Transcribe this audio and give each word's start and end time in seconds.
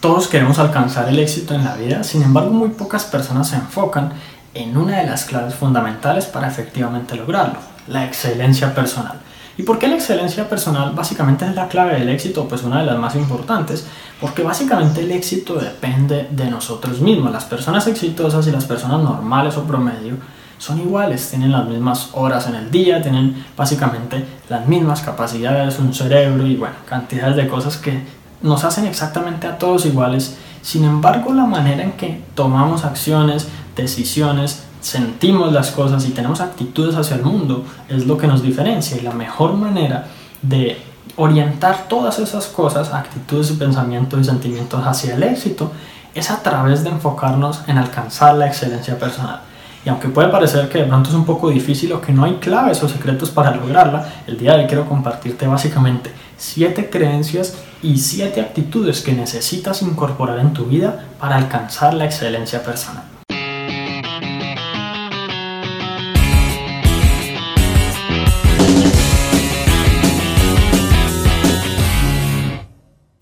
Todos 0.00 0.28
queremos 0.28 0.58
alcanzar 0.58 1.10
el 1.10 1.18
éxito 1.18 1.52
en 1.52 1.62
la 1.62 1.76
vida, 1.76 2.02
sin 2.04 2.22
embargo 2.22 2.52
muy 2.52 2.70
pocas 2.70 3.04
personas 3.04 3.50
se 3.50 3.56
enfocan 3.56 4.14
en 4.54 4.74
una 4.74 4.96
de 4.96 5.06
las 5.06 5.26
claves 5.26 5.54
fundamentales 5.54 6.24
para 6.24 6.48
efectivamente 6.48 7.16
lograrlo, 7.16 7.58
la 7.86 8.06
excelencia 8.06 8.74
personal. 8.74 9.20
¿Y 9.58 9.62
por 9.62 9.78
qué 9.78 9.88
la 9.88 9.96
excelencia 9.96 10.48
personal 10.48 10.92
básicamente 10.94 11.44
es 11.44 11.54
la 11.54 11.68
clave 11.68 11.98
del 11.98 12.08
éxito? 12.08 12.48
Pues 12.48 12.62
una 12.62 12.80
de 12.80 12.86
las 12.86 12.98
más 12.98 13.14
importantes, 13.14 13.86
porque 14.18 14.42
básicamente 14.42 15.02
el 15.02 15.10
éxito 15.12 15.56
depende 15.56 16.28
de 16.30 16.50
nosotros 16.50 17.02
mismos. 17.02 17.30
Las 17.30 17.44
personas 17.44 17.86
exitosas 17.86 18.46
y 18.46 18.52
las 18.52 18.64
personas 18.64 19.02
normales 19.02 19.58
o 19.58 19.64
promedio 19.64 20.14
son 20.56 20.80
iguales, 20.80 21.28
tienen 21.28 21.52
las 21.52 21.66
mismas 21.66 22.08
horas 22.14 22.46
en 22.46 22.54
el 22.54 22.70
día, 22.70 23.02
tienen 23.02 23.44
básicamente 23.54 24.24
las 24.48 24.66
mismas 24.66 25.02
capacidades, 25.02 25.78
un 25.78 25.92
cerebro 25.92 26.46
y 26.46 26.56
bueno, 26.56 26.76
cantidades 26.88 27.36
de 27.36 27.46
cosas 27.46 27.76
que 27.76 28.19
nos 28.42 28.64
hacen 28.64 28.86
exactamente 28.86 29.46
a 29.46 29.58
todos 29.58 29.86
iguales. 29.86 30.36
Sin 30.62 30.84
embargo, 30.84 31.32
la 31.32 31.44
manera 31.44 31.82
en 31.82 31.92
que 31.92 32.22
tomamos 32.34 32.84
acciones, 32.84 33.48
decisiones, 33.76 34.64
sentimos 34.80 35.52
las 35.52 35.70
cosas 35.70 36.06
y 36.06 36.10
tenemos 36.10 36.40
actitudes 36.40 36.96
hacia 36.96 37.16
el 37.16 37.22
mundo 37.22 37.64
es 37.88 38.06
lo 38.06 38.16
que 38.16 38.26
nos 38.26 38.42
diferencia 38.42 38.96
y 38.96 39.02
la 39.02 39.12
mejor 39.12 39.54
manera 39.54 40.06
de 40.42 40.80
orientar 41.16 41.86
todas 41.88 42.18
esas 42.18 42.46
cosas, 42.46 42.92
actitudes 42.92 43.50
y 43.50 43.54
pensamientos 43.54 44.20
y 44.20 44.24
sentimientos 44.24 44.86
hacia 44.86 45.14
el 45.14 45.22
éxito 45.22 45.70
es 46.14 46.30
a 46.30 46.42
través 46.42 46.82
de 46.82 46.90
enfocarnos 46.90 47.62
en 47.66 47.78
alcanzar 47.78 48.34
la 48.36 48.46
excelencia 48.46 48.98
personal. 48.98 49.40
Y 49.84 49.88
aunque 49.88 50.08
puede 50.08 50.28
parecer 50.28 50.68
que 50.68 50.78
de 50.78 50.84
pronto 50.84 51.08
es 51.08 51.16
un 51.16 51.24
poco 51.24 51.48
difícil 51.50 51.92
o 51.92 52.00
que 52.00 52.12
no 52.12 52.24
hay 52.24 52.34
claves 52.34 52.82
o 52.82 52.88
secretos 52.88 53.30
para 53.30 53.54
lograrla, 53.54 54.06
el 54.26 54.36
día 54.36 54.54
de 54.54 54.62
hoy 54.62 54.66
quiero 54.66 54.86
compartirte 54.86 55.46
básicamente 55.46 56.12
7 56.36 56.90
creencias 56.90 57.54
y 57.82 57.96
7 57.98 58.40
actitudes 58.40 59.00
que 59.00 59.12
necesitas 59.12 59.82
incorporar 59.82 60.38
en 60.38 60.52
tu 60.52 60.66
vida 60.66 61.06
para 61.18 61.36
alcanzar 61.36 61.94
la 61.94 62.04
excelencia 62.04 62.62
personal. 62.62 63.04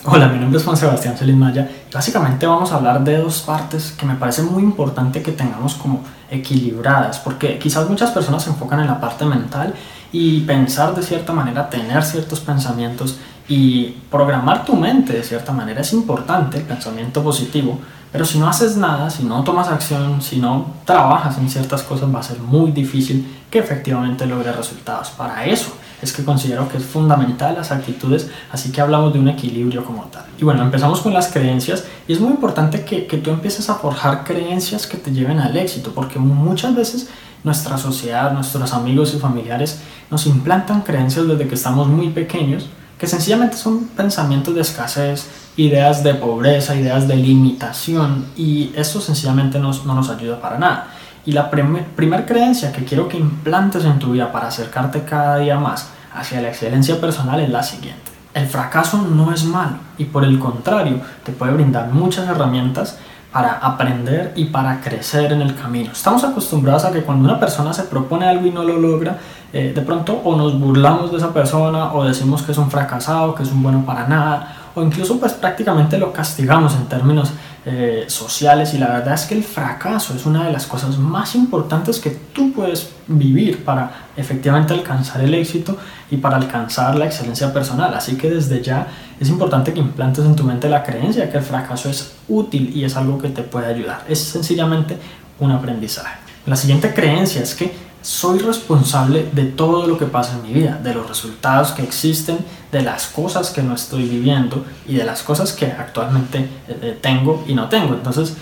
Hola, 0.05 0.29
mi 0.29 0.39
nombre 0.39 0.59
es 0.59 0.65
Juan 0.65 0.77
Sebastián 0.77 1.17
Celis 1.17 1.37
Maya 1.37 1.69
básicamente 1.93 2.47
vamos 2.47 2.73
a 2.73 2.77
hablar 2.77 3.03
de 3.03 3.19
dos 3.19 3.41
partes 3.41 3.93
que 3.93 4.07
me 4.07 4.15
parece 4.15 4.43
muy 4.43 4.63
importante 4.63 5.23
que 5.23 5.33
tengamos 5.33 5.75
como 5.75 6.03
equilibradas, 6.31 7.19
porque 7.19 7.59
quizás 7.59 7.89
muchas 7.89 8.11
personas 8.11 8.43
se 8.43 8.51
enfocan 8.51 8.81
en 8.81 8.87
la 8.87 9.01
parte 9.01 9.25
mental 9.25 9.75
y 10.13 10.41
pensar 10.41 10.95
de 10.95 11.03
cierta 11.03 11.33
manera, 11.33 11.69
tener 11.69 12.03
ciertos 12.03 12.41
pensamientos 12.41 13.19
y 13.49 13.97
programar 14.11 14.65
tu 14.65 14.77
mente 14.77 15.15
de 15.15 15.23
cierta 15.23 15.53
manera 15.53 15.81
es 15.81 15.93
importante, 15.93 16.59
el 16.59 16.65
pensamiento 16.65 17.23
positivo, 17.23 17.79
pero 18.13 18.25
si 18.25 18.39
no 18.39 18.49
haces 18.49 18.77
nada, 18.77 19.11
si 19.11 19.25
no 19.25 19.45
tomas 19.45 19.69
acción, 19.69 20.23
si 20.23 20.37
no 20.37 20.75
trabajas 20.85 21.39
en 21.39 21.49
ciertas 21.51 21.83
cosas, 21.83 22.15
va 22.15 22.21
a 22.21 22.23
ser 22.23 22.39
muy 22.41 22.71
difícil 22.73 23.27
que 23.51 23.59
efectivamente 23.59 24.27
logres 24.27 24.57
resultados. 24.57 25.11
Para 25.11 25.45
eso 25.45 25.73
es 26.01 26.13
que 26.13 26.25
considero 26.25 26.69
que 26.69 26.79
es 26.79 26.85
fundamental 26.85 27.55
las 27.55 27.71
actitudes, 27.71 28.31
así 28.53 28.71
que 28.71 28.81
hablamos 28.81 29.13
de 29.13 29.19
un 29.19 29.29
equilibrio 29.29 29.85
como 29.85 30.05
tal. 30.05 30.25
Y 30.39 30.45
bueno, 30.45 30.63
empezamos 30.63 31.01
con 31.01 31.13
las 31.13 31.29
creencias 31.29 31.85
y 32.07 32.13
es 32.13 32.21
muy 32.21 32.31
importante 32.31 32.85
que, 32.85 33.07
que 33.07 33.19
tú 33.19 33.31
empieces 33.31 33.69
a 33.69 33.75
forjar 33.75 34.25
creencias 34.25 34.87
que 34.87 34.97
te 34.97 35.11
lleven 35.11 35.39
al 35.39 35.57
éxito, 35.57 35.93
porque 35.95 36.19
muchas 36.19 36.75
veces 36.75 37.11
nuestra 37.45 37.77
sociedad, 37.79 38.33
nuestros 38.33 38.73
amigos 38.73 39.15
y 39.15 39.19
familiares 39.19 39.81
nos 40.11 40.27
implantan 40.27 40.83
creencias 40.83 41.27
desde 41.27 41.47
que 41.47 41.55
estamos 41.55 41.89
muy 41.89 42.09
pequeños, 42.09 42.69
que 42.99 43.07
sencillamente 43.07 43.57
son 43.57 43.85
pensamientos 43.89 44.55
de 44.55 44.61
escasez, 44.61 45.29
ideas 45.57 46.03
de 46.03 46.15
pobreza, 46.15 46.75
ideas 46.75 47.07
de 47.09 47.17
limitación, 47.17 48.27
y 48.37 48.73
eso 48.75 49.01
sencillamente 49.01 49.59
no 49.59 49.73
nos 49.73 50.11
ayuda 50.11 50.41
para 50.41 50.59
nada. 50.59 50.89
Y 51.25 51.33
la 51.33 51.51
primera 51.51 52.27
creencia 52.27 52.73
que 52.73 52.85
quiero 52.85 53.09
que 53.09 53.19
implantes 53.19 53.85
en 53.85 53.99
tu 53.99 54.13
vida 54.13 54.33
para 54.33 54.49
acercarte 54.49 55.05
cada 55.05 55.39
día 55.39 55.59
más 55.59 55.91
hacia 56.15 56.41
la 56.41 56.49
excelencia 56.49 57.01
personal 57.01 57.41
es 57.41 57.51
la 57.51 57.63
siguiente. 57.63 58.01
El 58.35 58.47
fracaso 58.47 58.99
no 58.99 59.33
es 59.33 59.45
malo 59.45 59.79
y 59.99 60.05
por 60.05 60.25
el 60.25 60.39
contrario 60.39 61.01
te 61.25 61.33
puede 61.33 61.53
brindar 61.53 61.89
muchas 61.93 62.29
herramientas 62.29 62.99
para 63.33 63.53
aprender 63.59 64.33
y 64.37 64.47
para 64.47 64.81
crecer 64.81 65.33
en 65.33 65.43
el 65.43 65.55
camino. 65.55 65.93
Estamos 65.93 66.25
acostumbrados 66.25 66.85
a 66.85 66.93
que 66.93 67.03
cuando 67.03 67.29
una 67.29 67.39
persona 67.39 67.73
se 67.73 67.83
propone 67.83 68.27
algo 68.27 68.47
y 68.47 68.51
no 68.51 68.65
lo 68.65 68.79
logra, 68.79 69.19
eh, 69.53 69.73
de 69.75 69.81
pronto 69.83 70.13
o 70.25 70.37
nos 70.37 70.59
burlamos 70.59 71.11
de 71.11 71.17
esa 71.17 71.33
persona 71.33 71.93
o 71.95 72.05
decimos 72.05 72.43
que 72.43 72.53
es 72.53 72.59
un 72.59 72.71
fracasado, 72.71 73.35
que 73.35 73.43
es 73.43 73.51
un 73.51 73.63
bueno 73.63 73.85
para 73.87 74.07
nada, 74.07 74.57
o 74.75 74.83
incluso 74.83 75.19
pues 75.19 75.33
prácticamente 75.33 75.99
lo 75.99 76.13
castigamos 76.13 76.75
en 76.75 76.87
términos 76.87 77.33
eh, 77.65 78.05
sociales 78.09 78.73
y 78.75 78.79
la 78.79 78.89
verdad 78.89 79.15
es 79.15 79.27
que 79.27 79.35
el 79.35 79.43
fracaso 79.43 80.15
es 80.15 80.25
una 80.25 80.45
de 80.45 80.53
las 80.53 80.67
cosas 80.67 80.97
más 80.99 81.35
importantes 81.35 81.99
que 81.99 82.11
tú 82.11 82.53
puedes 82.53 82.91
vivir 83.07 83.65
para 83.65 83.91
efectivamente 84.17 84.73
alcanzar 84.73 85.23
el 85.23 85.35
éxito 85.35 85.77
y 86.11 86.19
para 86.19 86.37
alcanzar 86.37 86.97
la 86.97 87.07
excelencia 87.07 87.53
personal. 87.53 87.93
Así 87.95 88.17
que 88.17 88.31
desde 88.31 88.63
ya 88.63 88.87
es 89.19 89.29
importante 89.29 89.73
que 89.73 89.81
implantes 89.81 90.25
en 90.25 90.37
tu 90.37 90.45
mente 90.45 90.69
la 90.69 90.83
creencia 90.83 91.31
que 91.31 91.39
el 91.39 91.43
fracaso 91.43 91.91
es 91.91 92.15
útil 92.29 92.71
y 92.75 92.85
es 92.85 92.97
algo 92.97 93.19
que 93.19 93.29
te 93.29 93.43
puede 93.43 93.67
ayudar. 93.67 94.05
Es 94.09 94.21
sencillamente 94.21 94.97
un 95.41 95.51
aprendizaje. 95.53 96.19
La 96.47 96.57
siguiente 96.57 96.95
creencia 96.95 97.43
es 97.43 97.55
que 97.55 97.88
soy 98.09 98.39
responsable 98.39 99.29
de 99.33 99.45
todo 99.45 99.87
lo 99.87 99.99
que 99.99 100.07
pasa 100.07 100.33
en 100.33 100.43
mi 100.43 100.55
vida, 100.55 100.81
de 100.83 100.95
los 100.95 101.07
resultados 101.07 101.73
que 101.73 101.83
existen, 101.83 102.39
de 102.73 102.81
las 102.81 103.09
cosas 103.09 103.51
que 103.51 103.63
no 103.63 103.75
estoy 103.75 104.09
viviendo 104.09 104.65
y 104.87 104.95
de 104.95 105.05
las 105.05 105.23
cosas 105.23 105.53
que 105.53 105.67
actualmente 105.67 106.49
eh, 106.69 106.99
tengo 107.03 107.45
y 107.47 107.53
no 107.53 107.69
tengo. 107.69 107.93
Entonces, 107.93 108.35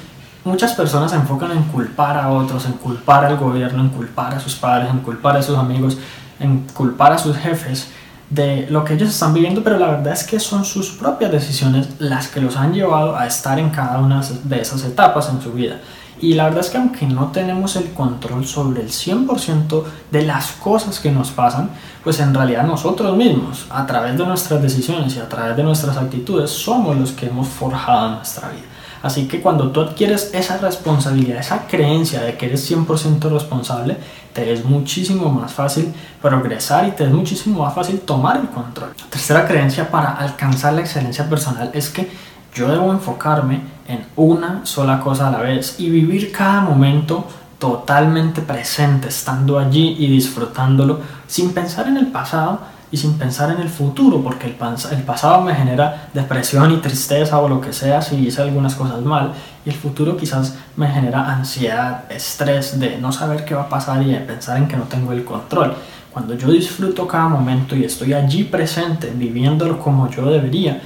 muchas 0.45 0.75
personas 0.75 1.11
se 1.11 1.17
enfocan 1.17 1.51
en 1.51 1.65
culpar 1.65 2.17
a 2.17 2.31
otros, 2.31 2.65
en 2.67 2.75
culpar 2.75 3.25
al 3.25 3.39
gobierno, 3.39 3.83
en 3.83 3.89
culpar 3.89 4.35
a 4.35 4.39
sus 4.39 4.55
padres, 4.55 4.89
en 4.89 5.01
culpar 5.01 5.37
a 5.37 5.43
sus 5.43 5.59
amigos, 5.59 5.99
en 6.39 6.61
culpar 6.73 7.15
a 7.15 7.19
sus 7.19 7.37
jefes 7.37 7.89
de 8.31 8.69
lo 8.71 8.85
que 8.85 8.95
ellos 8.95 9.09
están 9.09 9.35
viviendo, 9.35 9.65
pero 9.65 9.81
la 9.81 9.89
verdad 9.89 10.13
es 10.13 10.23
que 10.23 10.39
son 10.39 10.65
sus 10.65 10.91
propias 10.91 11.33
decisiones 11.33 11.89
las 11.99 12.29
que 12.29 12.41
los 12.41 12.57
han 12.57 12.73
llevado 12.73 13.17
a 13.17 13.27
estar 13.27 13.59
en 13.59 13.71
cada 13.71 13.99
una 13.99 14.21
de 14.45 14.61
esas 14.61 14.85
etapas 14.85 15.29
en 15.29 15.43
su 15.43 15.53
vida. 15.53 15.81
Y 16.21 16.35
la 16.35 16.45
verdad 16.45 16.61
es 16.61 16.71
que 16.71 16.79
aunque 16.79 17.07
no 17.07 17.31
tenemos 17.31 17.77
el 17.77 17.93
control 17.93 18.47
sobre 18.47 18.81
el 18.81 18.89
100% 18.89 19.85
de 20.11 20.23
las 20.23 20.53
cosas 20.53 20.99
que 20.99 21.11
nos 21.11 21.31
pasan, 21.31 21.71
pues 22.03 22.21
en 22.21 22.33
realidad 22.33 22.67
nosotros 22.67 23.17
mismos, 23.17 23.67
a 23.71 23.87
través 23.87 24.17
de 24.17 24.25
nuestras 24.25 24.63
decisiones 24.63 25.15
y 25.17 25.19
a 25.21 25.29
través 25.29 25.57
de 25.57 25.63
nuestras 25.63 25.97
actitudes, 25.97 26.51
somos 26.51 26.97
los 26.97 27.13
que 27.13 27.27
hemos 27.27 27.49
forjado 27.49 28.17
nuestra 28.17 28.49
vida. 28.49 28.63
Así 29.03 29.29
que 29.29 29.41
cuando 29.41 29.71
tú 29.71 29.83
adquieres 29.83 30.31
esa 30.33 30.57
responsabilidad, 30.59 31.39
esa 31.39 31.67
creencia 31.67 32.23
de 32.23 32.37
que 32.37 32.47
eres 32.47 32.69
100% 32.71 33.31
responsable, 33.31 33.97
te 34.33 34.53
es 34.53 34.65
muchísimo 34.65 35.29
más 35.29 35.53
fácil 35.53 35.93
progresar 36.21 36.89
y 36.89 36.93
te 36.93 37.05
es 37.05 37.11
muchísimo 37.11 37.63
más 37.63 37.75
fácil 37.75 38.01
tomar 38.01 38.39
el 38.39 38.49
control. 38.49 38.91
La 38.99 39.07
tercera 39.07 39.47
creencia 39.47 39.91
para 39.91 40.13
alcanzar 40.13 40.73
la 40.73 40.81
excelencia 40.81 41.29
personal 41.29 41.71
es 41.75 41.91
que 41.91 42.11
yo 42.55 42.69
debo 42.69 42.91
enfocarme 42.91 43.76
en 43.89 44.05
una 44.17 44.65
sola 44.65 45.01
cosa 45.01 45.29
a 45.29 45.31
la 45.31 45.39
vez 45.39 45.77
y 45.79 45.91
vivir 45.91 46.33
cada 46.33 46.61
momento 46.61 47.27
totalmente 47.59 48.43
presente, 48.43 49.09
estando 49.09 49.59
allí 49.59 49.97
y 49.99 50.09
disfrutándolo 50.09 51.01
sin 51.27 51.53
pensar 51.53 51.89
en 51.89 51.97
el 51.97 52.09
pasado 52.09 52.61
y 52.91 52.97
sin 52.97 53.19
pensar 53.19 53.51
en 53.51 53.61
el 53.61 53.69
futuro, 53.69 54.23
porque 54.23 54.47
el, 54.47 54.57
el 54.93 55.03
pasado 55.03 55.43
me 55.43 55.55
genera 55.55 56.09
depresión 56.15 56.71
y 56.73 56.77
tristeza 56.77 57.39
o 57.39 57.49
lo 57.49 57.61
que 57.61 57.73
sea 57.73 58.01
si 58.01 58.17
hice 58.17 58.43
algunas 58.43 58.75
cosas 58.75 59.03
mal, 59.03 59.33
y 59.65 59.71
el 59.71 59.75
futuro 59.75 60.17
quizás 60.17 60.57
me 60.77 60.89
genera 60.89 61.33
ansiedad, 61.33 62.05
estrés 62.11 62.79
de 62.79 62.99
no 62.99 63.11
saber 63.11 63.45
qué 63.45 63.55
va 63.55 63.63
a 63.63 63.69
pasar 63.69 64.03
y 64.03 64.13
de 64.13 64.21
pensar 64.21 64.59
en 64.59 64.69
que 64.69 64.77
no 64.77 64.85
tengo 64.85 65.13
el 65.13 65.25
control. 65.25 65.75
Cuando 66.13 66.35
yo 66.35 66.49
disfruto 66.49 67.07
cada 67.07 67.29
momento 67.29 67.75
y 67.77 67.85
estoy 67.85 68.15
allí 68.15 68.45
presente, 68.45 69.13
viviéndolo 69.15 69.79
como 69.79 70.09
yo 70.09 70.25
debería, 70.27 70.81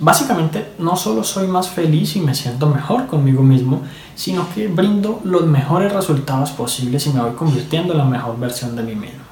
Básicamente, 0.00 0.72
no 0.78 0.96
solo 0.96 1.22
soy 1.22 1.46
más 1.46 1.68
feliz 1.68 2.16
y 2.16 2.20
me 2.20 2.34
siento 2.34 2.66
mejor 2.66 3.06
conmigo 3.06 3.42
mismo, 3.42 3.82
sino 4.16 4.46
que 4.52 4.66
brindo 4.66 5.20
los 5.24 5.46
mejores 5.46 5.92
resultados 5.92 6.50
posibles 6.50 7.06
y 7.06 7.10
me 7.10 7.20
voy 7.20 7.32
convirtiendo 7.34 7.92
en 7.92 7.98
la 7.98 8.04
mejor 8.04 8.38
versión 8.38 8.74
de 8.74 8.82
mí 8.82 8.96
mismo. 8.96 9.22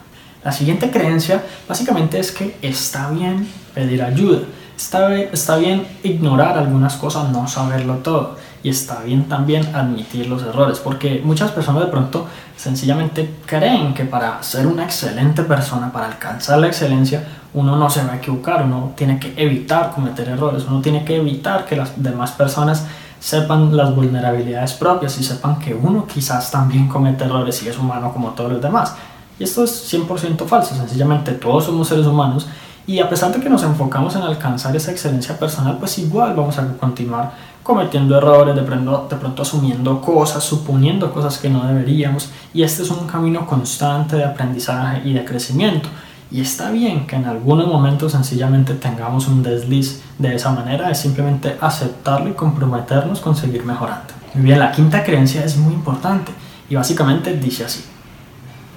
La 0.45 0.53
siguiente 0.53 0.91
creencia 0.91 1.45
básicamente 1.69 2.19
es 2.19 2.31
que 2.31 2.57
está 2.63 3.11
bien 3.11 3.49
pedir 3.75 4.03
ayuda, 4.03 4.43
está, 4.83 5.57
bien 5.57 5.87
ignorar 6.03 6.59
algunas 6.59 6.97
cosas, 6.97 7.31
no 7.31 7.47
saberlo 7.47 7.97
todo 7.97 8.37
y 8.63 8.69
está 8.69 9.01
bien 9.01 9.29
también 9.29 9.75
admitir 9.75 10.29
los 10.29 10.43
errores, 10.43 10.79
porque 10.79 11.21
muchas 11.25 11.51
personas 11.51 11.85
de 11.85 11.91
pronto 11.91 12.27
sencillamente 12.57 13.39
creen 13.47 13.93
que 13.93 14.05
para 14.05 14.43
ser 14.43 14.67
una 14.67 14.85
excelente 14.85 15.43
persona, 15.43 15.93
para 15.93 16.07
alcanzar 16.07 16.59
la 16.59 16.69
excelencia, 16.69 17.25
uno 17.55 17.77
no 17.77 17.91
se 17.91 18.05
va 18.05 18.13
a 18.13 18.17
equivocar, 18.17 18.65
uno 18.65 18.93
tiene 18.97 19.19
que 19.19 19.35
evitar 19.37 19.91
cometer 19.93 20.29
errores, 20.29 20.65
uno 20.69 20.81
tiene 20.81 21.05
que 21.05 21.17
evitar 21.17 21.65
que 21.65 21.77
las 21.77 22.01
demás 22.01 22.33
personas 22.33 22.87
sepan 23.19 23.77
las 23.77 23.95
vulnerabilidades 23.95 24.73
propias 24.75 25.19
y 25.19 25.25
sepan 25.25 25.59
que 25.59 25.75
uno 25.75 26.07
quizás 26.07 26.51
también 26.51 26.89
comete 26.89 27.25
errores 27.25 27.63
y 27.63 27.69
es 27.69 27.79
humano 27.79 28.13
como 28.13 28.31
todos 28.31 28.53
los 28.53 28.63
demás. 28.63 28.95
Y 29.39 29.45
esto 29.45 29.65
es 29.65 29.93
100% 29.93 30.47
falso, 30.47 30.75
sencillamente 30.75 31.33
todos 31.33 31.65
somos 31.65 31.89
seres 31.89 32.07
humanos 32.07 32.47
Y 32.87 32.99
a 32.99 33.09
pesar 33.09 33.33
de 33.33 33.41
que 33.41 33.49
nos 33.49 33.63
enfocamos 33.63 34.17
en 34.17 34.23
alcanzar 34.23 34.75
esa 34.75 34.91
excelencia 34.91 35.39
personal, 35.39 35.79
pues 35.79 35.99
igual 35.99 36.35
vamos 36.35 36.59
a 36.59 36.67
continuar 36.79 37.33
cometiendo 37.63 38.17
errores, 38.17 38.57
de 38.57 38.63
pronto, 38.63 39.07
de 39.09 39.17
pronto 39.17 39.43
asumiendo 39.43 40.01
cosas, 40.01 40.43
suponiendo 40.43 41.13
cosas 41.13 41.39
que 41.39 41.49
no 41.49 41.65
deberíamos. 41.67 42.31
Y 42.53 42.63
este 42.63 42.83
es 42.83 42.91
un 42.91 43.07
camino 43.07 43.47
constante 43.47 44.17
de 44.17 44.25
aprendizaje 44.25 45.09
y 45.09 45.13
de 45.13 45.25
crecimiento. 45.25 45.89
Y 46.33 46.41
está 46.41 46.71
bien 46.71 47.07
que 47.07 47.17
en 47.17 47.27
algunos 47.27 47.67
momentos 47.67 48.13
sencillamente 48.13 48.75
tengamos 48.75 49.29
un 49.29 49.43
desliz 49.43 50.03
de 50.19 50.35
esa 50.35 50.51
manera, 50.51 50.91
es 50.91 50.99
simplemente 50.99 51.57
aceptarlo 51.61 52.31
y 52.31 52.33
comprometernos 52.33 53.21
con 53.21 53.37
seguir 53.37 53.65
mejorando. 53.65 54.15
Muy 54.35 54.45
bien, 54.45 54.59
la 54.59 54.73
quinta 54.73 55.05
creencia 55.05 55.45
es 55.45 55.59
muy 55.59 55.75
importante 55.75 56.33
y 56.71 56.75
básicamente 56.75 57.35
dice 57.37 57.67
así. 57.67 57.85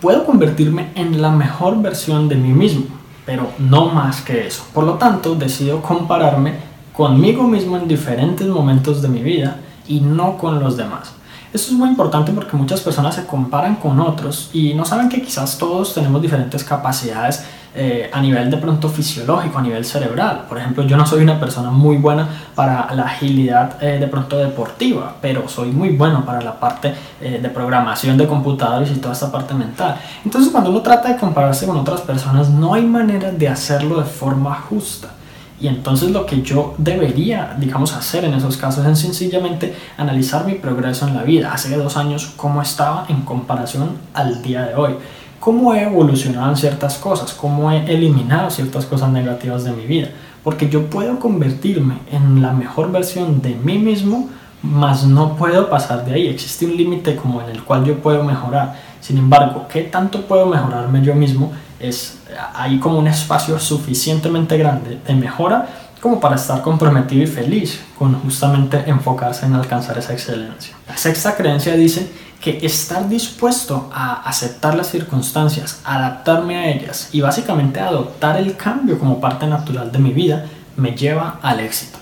Puedo 0.01 0.25
convertirme 0.25 0.91
en 0.95 1.21
la 1.21 1.31
mejor 1.31 1.81
versión 1.81 2.27
de 2.27 2.35
mí 2.35 2.49
mismo, 2.49 2.87
pero 3.25 3.49
no 3.57 3.89
más 3.89 4.21
que 4.21 4.47
eso. 4.47 4.65
Por 4.73 4.83
lo 4.83 4.93
tanto, 4.95 5.35
decido 5.35 5.81
compararme 5.81 6.53
conmigo 6.93 7.43
mismo 7.43 7.77
en 7.77 7.87
diferentes 7.87 8.47
momentos 8.47 9.01
de 9.01 9.07
mi 9.07 9.21
vida 9.21 9.57
y 9.87 9.99
no 9.99 10.37
con 10.37 10.59
los 10.59 10.77
demás. 10.77 11.13
Esto 11.55 11.71
es 11.71 11.77
muy 11.77 11.87
importante 11.87 12.33
porque 12.33 12.57
muchas 12.57 12.81
personas 12.81 13.15
se 13.15 13.25
comparan 13.25 13.77
con 13.77 13.97
otros 14.01 14.49
y 14.51 14.73
no 14.73 14.83
saben 14.83 15.07
que 15.07 15.21
quizás 15.21 15.57
todos 15.57 15.93
tenemos 15.93 16.21
diferentes 16.21 16.65
capacidades 16.65 17.45
eh, 17.73 18.09
a 18.11 18.19
nivel 18.19 18.51
de 18.51 18.57
pronto 18.57 18.89
fisiológico, 18.89 19.57
a 19.57 19.61
nivel 19.61 19.85
cerebral. 19.85 20.47
Por 20.49 20.57
ejemplo, 20.57 20.83
yo 20.83 20.97
no 20.97 21.05
soy 21.05 21.23
una 21.23 21.39
persona 21.39 21.71
muy 21.71 21.95
buena 21.95 22.27
para 22.55 22.93
la 22.93 23.03
agilidad 23.03 23.81
eh, 23.81 23.99
de 23.99 24.07
pronto 24.07 24.37
deportiva, 24.37 25.15
pero 25.21 25.47
soy 25.47 25.71
muy 25.71 25.95
bueno 25.95 26.25
para 26.25 26.41
la 26.41 26.59
parte 26.59 26.93
eh, 27.21 27.39
de 27.41 27.47
programación 27.47 28.17
de 28.17 28.27
computadores 28.27 28.91
y 28.91 28.95
toda 28.95 29.13
esta 29.13 29.31
parte 29.31 29.53
mental. 29.53 29.97
Entonces, 30.25 30.51
cuando 30.51 30.71
uno 30.71 30.81
trata 30.81 31.07
de 31.07 31.15
compararse 31.15 31.65
con 31.65 31.77
otras 31.77 32.01
personas, 32.01 32.49
no 32.49 32.73
hay 32.73 32.85
manera 32.85 33.31
de 33.31 33.47
hacerlo 33.47 33.99
de 33.99 34.05
forma 34.05 34.53
justa. 34.55 35.14
Y 35.59 35.67
entonces 35.67 36.11
lo 36.11 36.25
que 36.25 36.41
yo 36.41 36.75
debería, 36.77 37.55
digamos, 37.57 37.93
hacer 37.93 38.25
en 38.25 38.33
esos 38.33 38.57
casos 38.57 38.85
es 38.85 38.99
sencillamente 38.99 39.73
analizar 39.97 40.45
mi 40.45 40.53
progreso 40.55 41.07
en 41.07 41.15
la 41.15 41.23
vida. 41.23 41.53
Hace 41.53 41.75
dos 41.77 41.95
años, 41.95 42.33
cómo 42.35 42.61
estaba 42.61 43.05
en 43.07 43.21
comparación 43.21 43.91
al 44.13 44.41
día 44.41 44.63
de 44.63 44.75
hoy. 44.75 44.95
Cómo 45.39 45.73
he 45.73 45.83
evolucionado 45.83 46.49
en 46.49 46.57
ciertas 46.57 46.97
cosas, 46.97 47.33
cómo 47.33 47.71
he 47.71 47.85
eliminado 47.93 48.49
ciertas 48.49 48.85
cosas 48.85 49.11
negativas 49.11 49.63
de 49.63 49.71
mi 49.71 49.85
vida. 49.85 50.09
Porque 50.43 50.69
yo 50.69 50.89
puedo 50.89 51.19
convertirme 51.19 51.99
en 52.11 52.41
la 52.41 52.51
mejor 52.51 52.91
versión 52.91 53.41
de 53.41 53.55
mí 53.55 53.77
mismo, 53.77 54.29
mas 54.61 55.05
no 55.05 55.35
puedo 55.37 55.69
pasar 55.69 56.05
de 56.05 56.13
ahí. 56.13 56.27
Existe 56.27 56.65
un 56.65 56.75
límite 56.75 57.15
como 57.15 57.41
en 57.41 57.49
el 57.49 57.63
cual 57.63 57.85
yo 57.85 57.97
puedo 58.01 58.23
mejorar. 58.23 58.75
Sin 58.99 59.17
embargo, 59.17 59.67
¿qué 59.71 59.83
tanto 59.83 60.21
puedo 60.21 60.47
mejorarme 60.47 61.01
yo 61.01 61.15
mismo? 61.15 61.51
es 61.79 62.19
hay 62.53 62.79
como 62.79 62.99
un 62.99 63.07
espacio 63.07 63.59
suficientemente 63.59 64.57
grande 64.57 64.99
de 65.05 65.15
mejora 65.15 65.67
como 66.01 66.19
para 66.19 66.35
estar 66.35 66.61
comprometido 66.61 67.23
y 67.23 67.27
feliz 67.27 67.81
con 67.97 68.13
justamente 68.21 68.83
enfocarse 68.87 69.45
en 69.45 69.55
alcanzar 69.55 69.97
esa 69.97 70.13
excelencia. 70.13 70.75
La 70.87 70.97
sexta 70.97 71.35
creencia 71.35 71.73
dice 71.75 72.11
que 72.39 72.59
estar 72.63 73.09
dispuesto 73.09 73.89
a 73.91 74.21
aceptar 74.21 74.75
las 74.75 74.91
circunstancias, 74.91 75.81
adaptarme 75.83 76.57
a 76.57 76.67
ellas 76.67 77.09
y 77.11 77.21
básicamente 77.21 77.79
adoptar 77.79 78.37
el 78.37 78.55
cambio 78.55 78.99
como 78.99 79.19
parte 79.19 79.47
natural 79.47 79.91
de 79.91 79.99
mi 79.99 80.11
vida 80.11 80.45
me 80.77 80.91
lleva 80.91 81.39
al 81.41 81.59
éxito. 81.59 81.97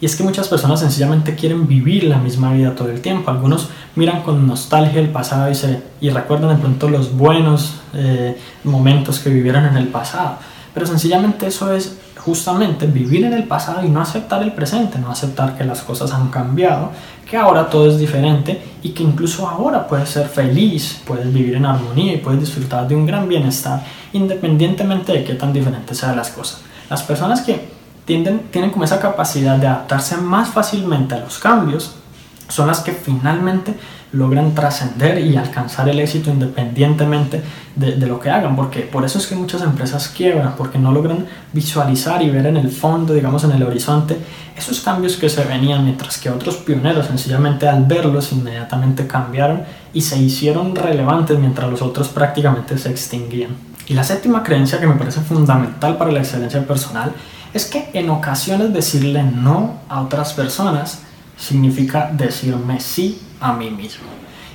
Y 0.00 0.06
es 0.06 0.14
que 0.14 0.22
muchas 0.22 0.48
personas 0.48 0.80
sencillamente 0.80 1.34
quieren 1.34 1.66
vivir 1.66 2.04
la 2.04 2.18
misma 2.18 2.52
vida 2.52 2.74
todo 2.74 2.90
el 2.90 3.00
tiempo. 3.00 3.30
Algunos 3.30 3.70
miran 3.94 4.22
con 4.22 4.46
nostalgia 4.46 5.00
el 5.00 5.08
pasado 5.08 5.50
y, 5.50 5.54
se, 5.54 5.82
y 6.00 6.10
recuerdan 6.10 6.50
de 6.50 6.56
pronto 6.56 6.88
los 6.88 7.16
buenos 7.16 7.80
eh, 7.94 8.38
momentos 8.64 9.18
que 9.20 9.30
vivieron 9.30 9.64
en 9.64 9.76
el 9.76 9.88
pasado. 9.88 10.36
Pero 10.74 10.86
sencillamente 10.86 11.46
eso 11.46 11.72
es 11.72 11.96
justamente 12.18 12.86
vivir 12.86 13.24
en 13.24 13.32
el 13.32 13.44
pasado 13.44 13.86
y 13.86 13.88
no 13.88 14.02
aceptar 14.02 14.42
el 14.42 14.52
presente, 14.52 14.98
no 14.98 15.10
aceptar 15.10 15.56
que 15.56 15.64
las 15.64 15.80
cosas 15.80 16.12
han 16.12 16.28
cambiado, 16.28 16.90
que 17.28 17.36
ahora 17.36 17.70
todo 17.70 17.88
es 17.88 17.98
diferente 17.98 18.60
y 18.82 18.90
que 18.90 19.02
incluso 19.02 19.48
ahora 19.48 19.86
puedes 19.86 20.10
ser 20.10 20.28
feliz, 20.28 21.00
puedes 21.06 21.32
vivir 21.32 21.54
en 21.54 21.64
armonía 21.64 22.12
y 22.12 22.18
puedes 22.18 22.40
disfrutar 22.40 22.86
de 22.86 22.94
un 22.94 23.06
gran 23.06 23.28
bienestar 23.28 23.82
independientemente 24.12 25.12
de 25.12 25.24
qué 25.24 25.34
tan 25.34 25.52
diferentes 25.52 25.96
sean 25.96 26.16
las 26.16 26.30
cosas. 26.30 26.60
Las 26.90 27.02
personas 27.02 27.40
que 27.40 27.75
tienen 28.06 28.70
como 28.70 28.84
esa 28.84 29.00
capacidad 29.00 29.56
de 29.56 29.66
adaptarse 29.66 30.16
más 30.16 30.48
fácilmente 30.48 31.14
a 31.14 31.20
los 31.20 31.38
cambios, 31.38 31.96
son 32.48 32.68
las 32.68 32.80
que 32.80 32.92
finalmente 32.92 33.74
logran 34.12 34.54
trascender 34.54 35.18
y 35.18 35.36
alcanzar 35.36 35.88
el 35.88 35.98
éxito 35.98 36.30
independientemente 36.30 37.42
de, 37.74 37.96
de, 37.96 38.06
lo 38.06 38.20
que 38.20 38.30
hagan, 38.30 38.54
porque 38.54 38.80
por 38.80 39.04
eso 39.04 39.18
es 39.18 39.26
que 39.26 39.34
muchas 39.34 39.62
empresas 39.62 40.08
quiebran, 40.08 40.54
porque 40.56 40.78
no 40.78 40.92
logran 40.92 41.26
visualizar 41.52 42.22
y 42.22 42.30
ver 42.30 42.46
en 42.46 42.56
el 42.56 42.70
fondo, 42.70 43.12
digamos 43.12 43.42
en 43.44 43.50
el 43.50 43.62
horizonte, 43.64 44.16
esos 44.56 44.80
cambios 44.80 45.16
que 45.16 45.28
se 45.28 45.44
venían, 45.44 45.84
mientras 45.84 46.18
que 46.18 46.30
otros 46.30 46.56
pioneros 46.56 47.06
sencillamente 47.06 47.68
al 47.68 47.84
verlos 47.84 48.32
inmediatamente 48.32 49.06
cambiaron 49.06 49.62
y 49.92 50.00
se 50.00 50.16
hicieron 50.18 50.74
relevantes 50.74 51.38
mientras 51.38 51.68
los 51.68 51.82
otros 51.82 52.08
prácticamente 52.08 52.78
se 52.78 52.90
extinguían. 52.90 53.50
Y 53.88 53.94
la 53.94 54.02
séptima 54.02 54.42
creencia 54.42 54.80
que 54.80 54.86
me 54.86 54.94
parece 54.94 55.20
fundamental 55.20 55.96
para 55.96 56.10
la 56.10 56.20
excelencia 56.20 56.66
personal 56.66 57.12
es 57.52 57.64
que 57.66 57.90
en 57.92 58.10
ocasiones 58.10 58.72
decirle 58.72 59.22
no 59.22 59.80
a 59.88 60.02
otras 60.02 60.32
personas 60.32 61.00
significa 61.36 62.10
decirme 62.12 62.80
sí 62.80 63.20
a 63.40 63.52
mí 63.52 63.70
mismo. 63.70 64.06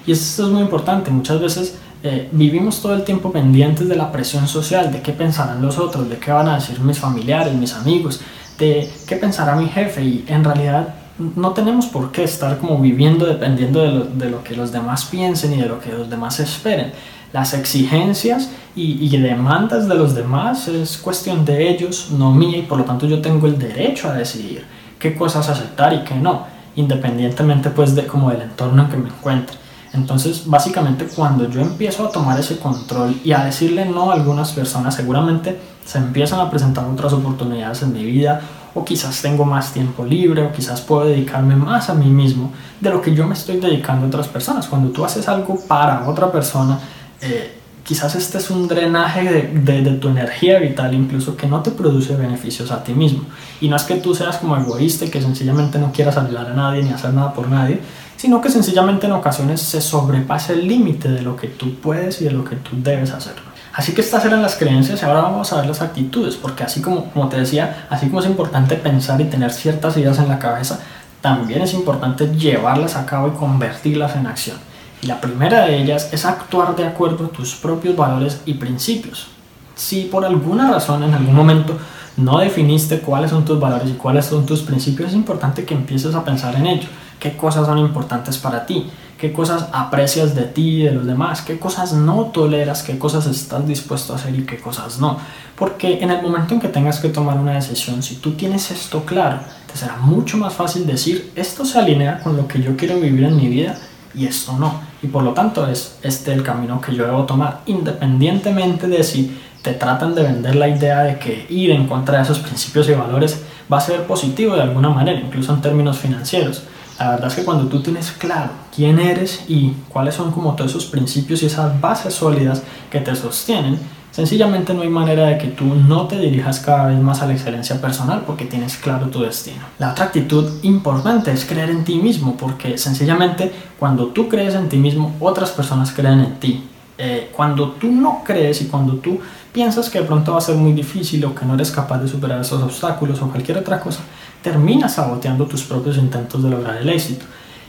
Y 0.05 0.11
esto 0.11 0.45
es 0.45 0.51
muy 0.51 0.61
importante. 0.61 1.11
Muchas 1.11 1.39
veces 1.39 1.77
eh, 2.03 2.29
vivimos 2.31 2.81
todo 2.81 2.95
el 2.95 3.03
tiempo 3.03 3.31
pendientes 3.31 3.87
de 3.87 3.95
la 3.95 4.11
presión 4.11 4.47
social, 4.47 4.91
de 4.91 5.01
qué 5.01 5.13
pensarán 5.13 5.61
los 5.61 5.77
otros, 5.77 6.09
de 6.09 6.17
qué 6.17 6.31
van 6.31 6.47
a 6.47 6.55
decir 6.55 6.79
mis 6.79 6.97
familiares, 6.97 7.53
mis 7.53 7.73
amigos, 7.73 8.21
de 8.57 8.91
qué 9.07 9.15
pensará 9.15 9.55
mi 9.55 9.67
jefe. 9.67 10.03
Y 10.03 10.25
en 10.27 10.43
realidad 10.43 10.95
no 11.35 11.51
tenemos 11.51 11.85
por 11.85 12.11
qué 12.11 12.23
estar 12.23 12.57
como 12.57 12.79
viviendo 12.79 13.25
dependiendo 13.25 13.81
de 13.81 13.91
lo, 13.91 14.05
de 14.05 14.29
lo 14.29 14.43
que 14.43 14.55
los 14.55 14.71
demás 14.71 15.05
piensen 15.05 15.53
y 15.53 15.61
de 15.61 15.67
lo 15.67 15.79
que 15.79 15.91
los 15.91 16.09
demás 16.09 16.39
esperen. 16.39 16.91
Las 17.33 17.53
exigencias 17.53 18.49
y, 18.75 19.07
demandas 19.17 19.87
de 19.87 19.95
los 19.95 20.15
demás 20.15 20.67
es 20.67 20.97
cuestión 20.97 21.45
de 21.45 21.69
ellos, 21.69 22.09
no 22.11 22.33
mía, 22.33 22.57
y 22.57 22.61
por 22.63 22.77
lo 22.77 22.83
tanto 22.83 23.05
yo 23.07 23.21
tengo 23.21 23.47
el 23.47 23.57
derecho 23.57 24.09
a 24.09 24.13
decidir 24.13 24.65
qué 24.99 25.15
cosas 25.15 25.49
aceptar 25.49 25.93
y 25.93 26.03
qué 26.03 26.15
no, 26.15 26.45
independientemente 26.75 27.69
pues 27.69 27.95
de 27.95 28.05
como 28.05 28.29
del 28.29 28.41
entorno 28.41 28.83
en 28.83 28.89
que 28.89 28.97
me 28.97 29.09
encuentre. 29.09 29.57
Entonces, 29.93 30.43
básicamente 30.45 31.05
cuando 31.05 31.49
yo 31.49 31.59
empiezo 31.61 32.05
a 32.05 32.11
tomar 32.11 32.39
ese 32.39 32.57
control 32.59 33.19
y 33.23 33.33
a 33.33 33.43
decirle 33.43 33.85
no 33.85 34.09
a 34.09 34.13
algunas 34.13 34.51
personas, 34.51 34.95
seguramente 34.95 35.59
se 35.85 35.97
empiezan 35.97 36.39
a 36.39 36.49
presentar 36.49 36.85
otras 36.85 37.11
oportunidades 37.11 37.81
en 37.81 37.93
mi 37.93 38.05
vida 38.05 38.41
o 38.73 38.85
quizás 38.85 39.21
tengo 39.21 39.43
más 39.43 39.73
tiempo 39.73 40.05
libre 40.05 40.43
o 40.43 40.51
quizás 40.53 40.79
puedo 40.79 41.05
dedicarme 41.05 41.57
más 41.57 41.89
a 41.89 41.93
mí 41.93 42.05
mismo 42.05 42.51
de 42.79 42.89
lo 42.89 43.01
que 43.01 43.13
yo 43.13 43.27
me 43.27 43.33
estoy 43.33 43.57
dedicando 43.57 44.05
a 44.05 44.07
otras 44.07 44.29
personas. 44.29 44.67
Cuando 44.67 44.91
tú 44.91 45.03
haces 45.03 45.27
algo 45.27 45.59
para 45.67 46.07
otra 46.07 46.31
persona, 46.31 46.79
eh, 47.21 47.51
quizás 47.83 48.15
este 48.15 48.37
es 48.37 48.49
un 48.49 48.67
drenaje 48.67 49.49
de, 49.53 49.81
tu 49.99 50.09
energía 50.09 50.59
vital 50.59 50.93
incluso 50.93 51.35
que 51.35 51.47
no 51.47 51.61
te 51.61 51.71
produce 51.71 52.15
beneficios 52.15 52.71
a 52.71 52.83
ti 52.83 52.93
mismo. 52.93 53.23
Y 53.59 53.69
no 53.69 53.75
es 53.75 53.83
que 53.83 53.95
tú 53.95 54.15
seas 54.15 54.37
como 54.37 54.57
egoísta 54.57 55.05
y 55.05 55.09
que 55.09 55.21
sencillamente 55.21 55.79
no 55.79 55.91
quieras 55.91 56.17
ayudar 56.17 56.47
a 56.47 56.53
nadie 56.53 56.83
ni 56.83 56.91
hacer 56.91 57.13
nada 57.13 57.33
por 57.33 57.47
nadie, 57.47 57.79
sino 58.17 58.39
que 58.41 58.49
sencillamente 58.49 59.07
en 59.07 59.13
ocasiones 59.13 59.61
se 59.61 59.81
sobrepasa 59.81 60.53
el 60.53 60.67
límite 60.67 61.09
de 61.09 61.21
lo 61.21 61.35
que 61.35 61.47
tú 61.47 61.75
puedes 61.75 62.21
y 62.21 62.25
de 62.25 62.31
lo 62.31 62.43
que 62.43 62.55
tú 62.55 62.71
debes 62.73 63.11
hacer. 63.11 63.33
Así 63.73 63.93
que 63.93 64.01
estas 64.01 64.25
eran 64.25 64.41
las 64.41 64.55
creencias 64.55 65.01
y 65.01 65.05
ahora 65.05 65.21
vamos 65.21 65.51
a 65.53 65.57
ver 65.57 65.65
las 65.65 65.81
actitudes, 65.81 66.35
porque 66.35 66.63
así 66.63 66.81
como, 66.81 67.05
como 67.11 67.29
te 67.29 67.39
decía, 67.39 67.87
así 67.89 68.07
como 68.07 68.19
es 68.19 68.25
importante 68.25 68.75
pensar 68.75 69.19
y 69.21 69.25
tener 69.25 69.51
ciertas 69.51 69.95
ideas 69.95 70.19
en 70.19 70.27
la 70.27 70.39
cabeza, 70.39 70.79
también 71.21 71.61
es 71.61 71.73
importante 71.73 72.35
llevarlas 72.35 72.95
a 72.95 73.05
cabo 73.05 73.29
y 73.29 73.31
convertirlas 73.31 74.15
en 74.15 74.27
acción. 74.27 74.57
La 75.03 75.19
primera 75.19 75.65
de 75.65 75.81
ellas 75.81 76.09
es 76.13 76.25
actuar 76.25 76.75
de 76.75 76.85
acuerdo 76.85 77.25
a 77.25 77.29
tus 77.29 77.55
propios 77.55 77.95
valores 77.95 78.41
y 78.45 78.53
principios. 78.53 79.29
Si 79.73 80.03
por 80.03 80.23
alguna 80.25 80.69
razón 80.69 81.01
en 81.01 81.15
algún 81.15 81.33
momento 81.33 81.75
no 82.17 82.37
definiste 82.37 82.99
cuáles 82.99 83.31
son 83.31 83.43
tus 83.43 83.59
valores 83.59 83.89
y 83.89 83.93
cuáles 83.93 84.27
son 84.27 84.45
tus 84.45 84.61
principios, 84.61 85.09
es 85.09 85.15
importante 85.15 85.65
que 85.65 85.73
empieces 85.73 86.13
a 86.13 86.23
pensar 86.23 86.53
en 86.55 86.67
ello. 86.67 86.87
¿Qué 87.19 87.35
cosas 87.35 87.65
son 87.65 87.79
importantes 87.79 88.37
para 88.37 88.67
ti? 88.67 88.91
¿Qué 89.17 89.33
cosas 89.33 89.69
aprecias 89.73 90.35
de 90.35 90.43
ti 90.43 90.81
y 90.81 90.83
de 90.83 90.91
los 90.91 91.07
demás? 91.07 91.41
¿Qué 91.41 91.57
cosas 91.57 91.93
no 91.93 92.25
toleras? 92.25 92.83
¿Qué 92.83 92.99
cosas 92.99 93.25
estás 93.25 93.67
dispuesto 93.67 94.13
a 94.13 94.17
hacer 94.17 94.35
y 94.35 94.45
qué 94.45 94.59
cosas 94.59 94.99
no? 94.99 95.17
Porque 95.55 96.03
en 96.03 96.11
el 96.11 96.21
momento 96.21 96.53
en 96.53 96.59
que 96.59 96.67
tengas 96.67 96.99
que 96.99 97.09
tomar 97.09 97.39
una 97.39 97.53
decisión, 97.53 98.03
si 98.03 98.17
tú 98.17 98.33
tienes 98.33 98.69
esto 98.69 99.03
claro, 99.03 99.39
te 99.71 99.79
será 99.79 99.97
mucho 99.97 100.37
más 100.37 100.53
fácil 100.53 100.85
decir, 100.85 101.31
esto 101.35 101.65
se 101.65 101.79
alinea 101.79 102.19
con 102.19 102.37
lo 102.37 102.47
que 102.47 102.61
yo 102.61 102.77
quiero 102.77 102.99
vivir 102.99 103.23
en 103.23 103.35
mi 103.35 103.47
vida 103.47 103.79
y 104.13 104.25
esto 104.25 104.57
no. 104.57 104.81
Y 105.01 105.07
por 105.07 105.23
lo 105.23 105.33
tanto 105.33 105.67
es 105.67 105.97
este 106.03 106.33
el 106.33 106.43
camino 106.43 106.79
que 106.81 106.95
yo 106.95 107.05
debo 107.05 107.25
tomar, 107.25 107.61
independientemente 107.65 108.87
de 108.87 109.03
si 109.03 109.37
te 109.61 109.73
tratan 109.73 110.15
de 110.15 110.23
vender 110.23 110.55
la 110.55 110.67
idea 110.67 111.03
de 111.03 111.19
que 111.19 111.45
ir 111.49 111.71
en 111.71 111.87
contra 111.87 112.17
de 112.17 112.23
esos 112.23 112.39
principios 112.39 112.89
y 112.89 112.93
valores 112.93 113.43
va 113.71 113.77
a 113.77 113.81
ser 113.81 114.03
positivo 114.03 114.55
de 114.55 114.63
alguna 114.63 114.89
manera, 114.89 115.19
incluso 115.19 115.53
en 115.53 115.61
términos 115.61 115.97
financieros. 115.97 116.63
La 116.99 117.11
verdad 117.11 117.27
es 117.27 117.35
que 117.35 117.43
cuando 117.43 117.67
tú 117.67 117.81
tienes 117.81 118.11
claro 118.11 118.51
quién 118.75 118.99
eres 118.99 119.45
y 119.47 119.73
cuáles 119.89 120.15
son 120.15 120.31
como 120.31 120.55
todos 120.55 120.71
esos 120.71 120.85
principios 120.85 121.41
y 121.41 121.47
esas 121.47 121.79
bases 121.81 122.13
sólidas 122.13 122.63
que 122.91 122.99
te 122.99 123.15
sostienen, 123.15 123.79
Sencillamente 124.11 124.73
no 124.73 124.81
hay 124.81 124.89
manera 124.89 125.27
de 125.27 125.37
que 125.37 125.47
tú 125.47 125.63
no 125.63 126.05
te 126.07 126.19
dirijas 126.19 126.59
cada 126.59 126.87
vez 126.87 126.99
más 126.99 127.21
a 127.21 127.27
la 127.27 127.33
excelencia 127.33 127.79
personal 127.79 128.23
porque 128.27 128.43
tienes 128.43 128.75
claro 128.75 129.07
tu 129.07 129.21
destino. 129.21 129.61
La 129.79 129.91
otra 129.91 130.05
actitud 130.05 130.51
importante 130.63 131.31
es 131.31 131.45
creer 131.45 131.69
en 131.69 131.85
ti 131.85 131.95
mismo 131.95 132.35
porque 132.35 132.77
sencillamente 132.77 133.51
cuando 133.79 134.07
tú 134.07 134.27
crees 134.27 134.53
en 134.55 134.67
ti 134.67 134.75
mismo 134.75 135.15
otras 135.21 135.51
personas 135.51 135.91
creen 135.91 136.19
en 136.19 136.39
ti. 136.41 136.63
Eh, 136.97 137.31
cuando 137.33 137.71
tú 137.71 137.89
no 137.89 138.21
crees 138.23 138.61
y 138.61 138.65
cuando 138.65 138.95
tú 138.95 139.19
piensas 139.53 139.89
que 139.89 140.01
de 140.01 140.05
pronto 140.05 140.33
va 140.33 140.39
a 140.39 140.41
ser 140.41 140.55
muy 140.55 140.73
difícil 140.73 141.23
o 141.25 141.33
que 141.33 141.45
no 141.45 141.53
eres 141.53 141.71
capaz 141.71 141.99
de 141.99 142.07
superar 142.07 142.41
esos 142.41 142.61
obstáculos 142.61 143.21
o 143.21 143.29
cualquier 143.29 143.57
otra 143.59 143.79
cosa, 143.79 144.01
terminas 144.43 144.95
saboteando 144.95 145.45
tus 145.45 145.63
propios 145.63 145.97
intentos 145.97 146.43
de 146.43 146.49
lograr 146.49 146.77
el 146.77 146.89
éxito. 146.89 147.25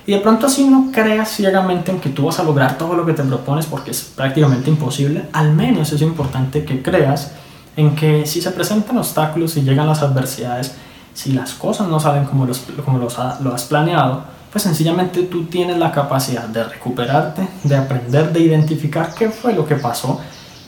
Y 0.06 0.12
de 0.12 0.18
pronto 0.18 0.46
así 0.46 0.64
no 0.64 0.90
creas 0.92 1.30
ciegamente 1.30 1.92
en 1.92 2.00
que 2.00 2.08
tú 2.08 2.26
vas 2.26 2.38
a 2.40 2.42
lograr 2.42 2.76
todo 2.76 2.94
lo 2.94 3.06
que 3.06 3.12
te 3.12 3.22
propones 3.22 3.66
porque 3.66 3.92
es 3.92 4.02
prácticamente 4.02 4.68
imposible, 4.68 5.26
al 5.32 5.52
menos 5.52 5.92
es 5.92 6.02
importante 6.02 6.64
que 6.64 6.82
creas 6.82 7.32
en 7.76 7.94
que 7.94 8.26
si 8.26 8.42
se 8.42 8.50
presentan 8.50 8.98
obstáculos, 8.98 9.52
si 9.52 9.62
llegan 9.62 9.86
las 9.86 10.02
adversidades, 10.02 10.74
si 11.14 11.32
las 11.32 11.54
cosas 11.54 11.88
no 11.88 12.00
salen 12.00 12.24
como, 12.24 12.46
los, 12.46 12.60
como 12.84 12.98
los, 12.98 13.16
lo 13.40 13.54
has 13.54 13.64
planeado, 13.64 14.24
pues 14.50 14.64
sencillamente 14.64 15.22
tú 15.22 15.44
tienes 15.44 15.78
la 15.78 15.92
capacidad 15.92 16.44
de 16.44 16.64
recuperarte, 16.64 17.48
de 17.62 17.76
aprender, 17.76 18.32
de 18.32 18.40
identificar 18.40 19.14
qué 19.14 19.30
fue 19.30 19.54
lo 19.54 19.66
que 19.66 19.76
pasó 19.76 20.20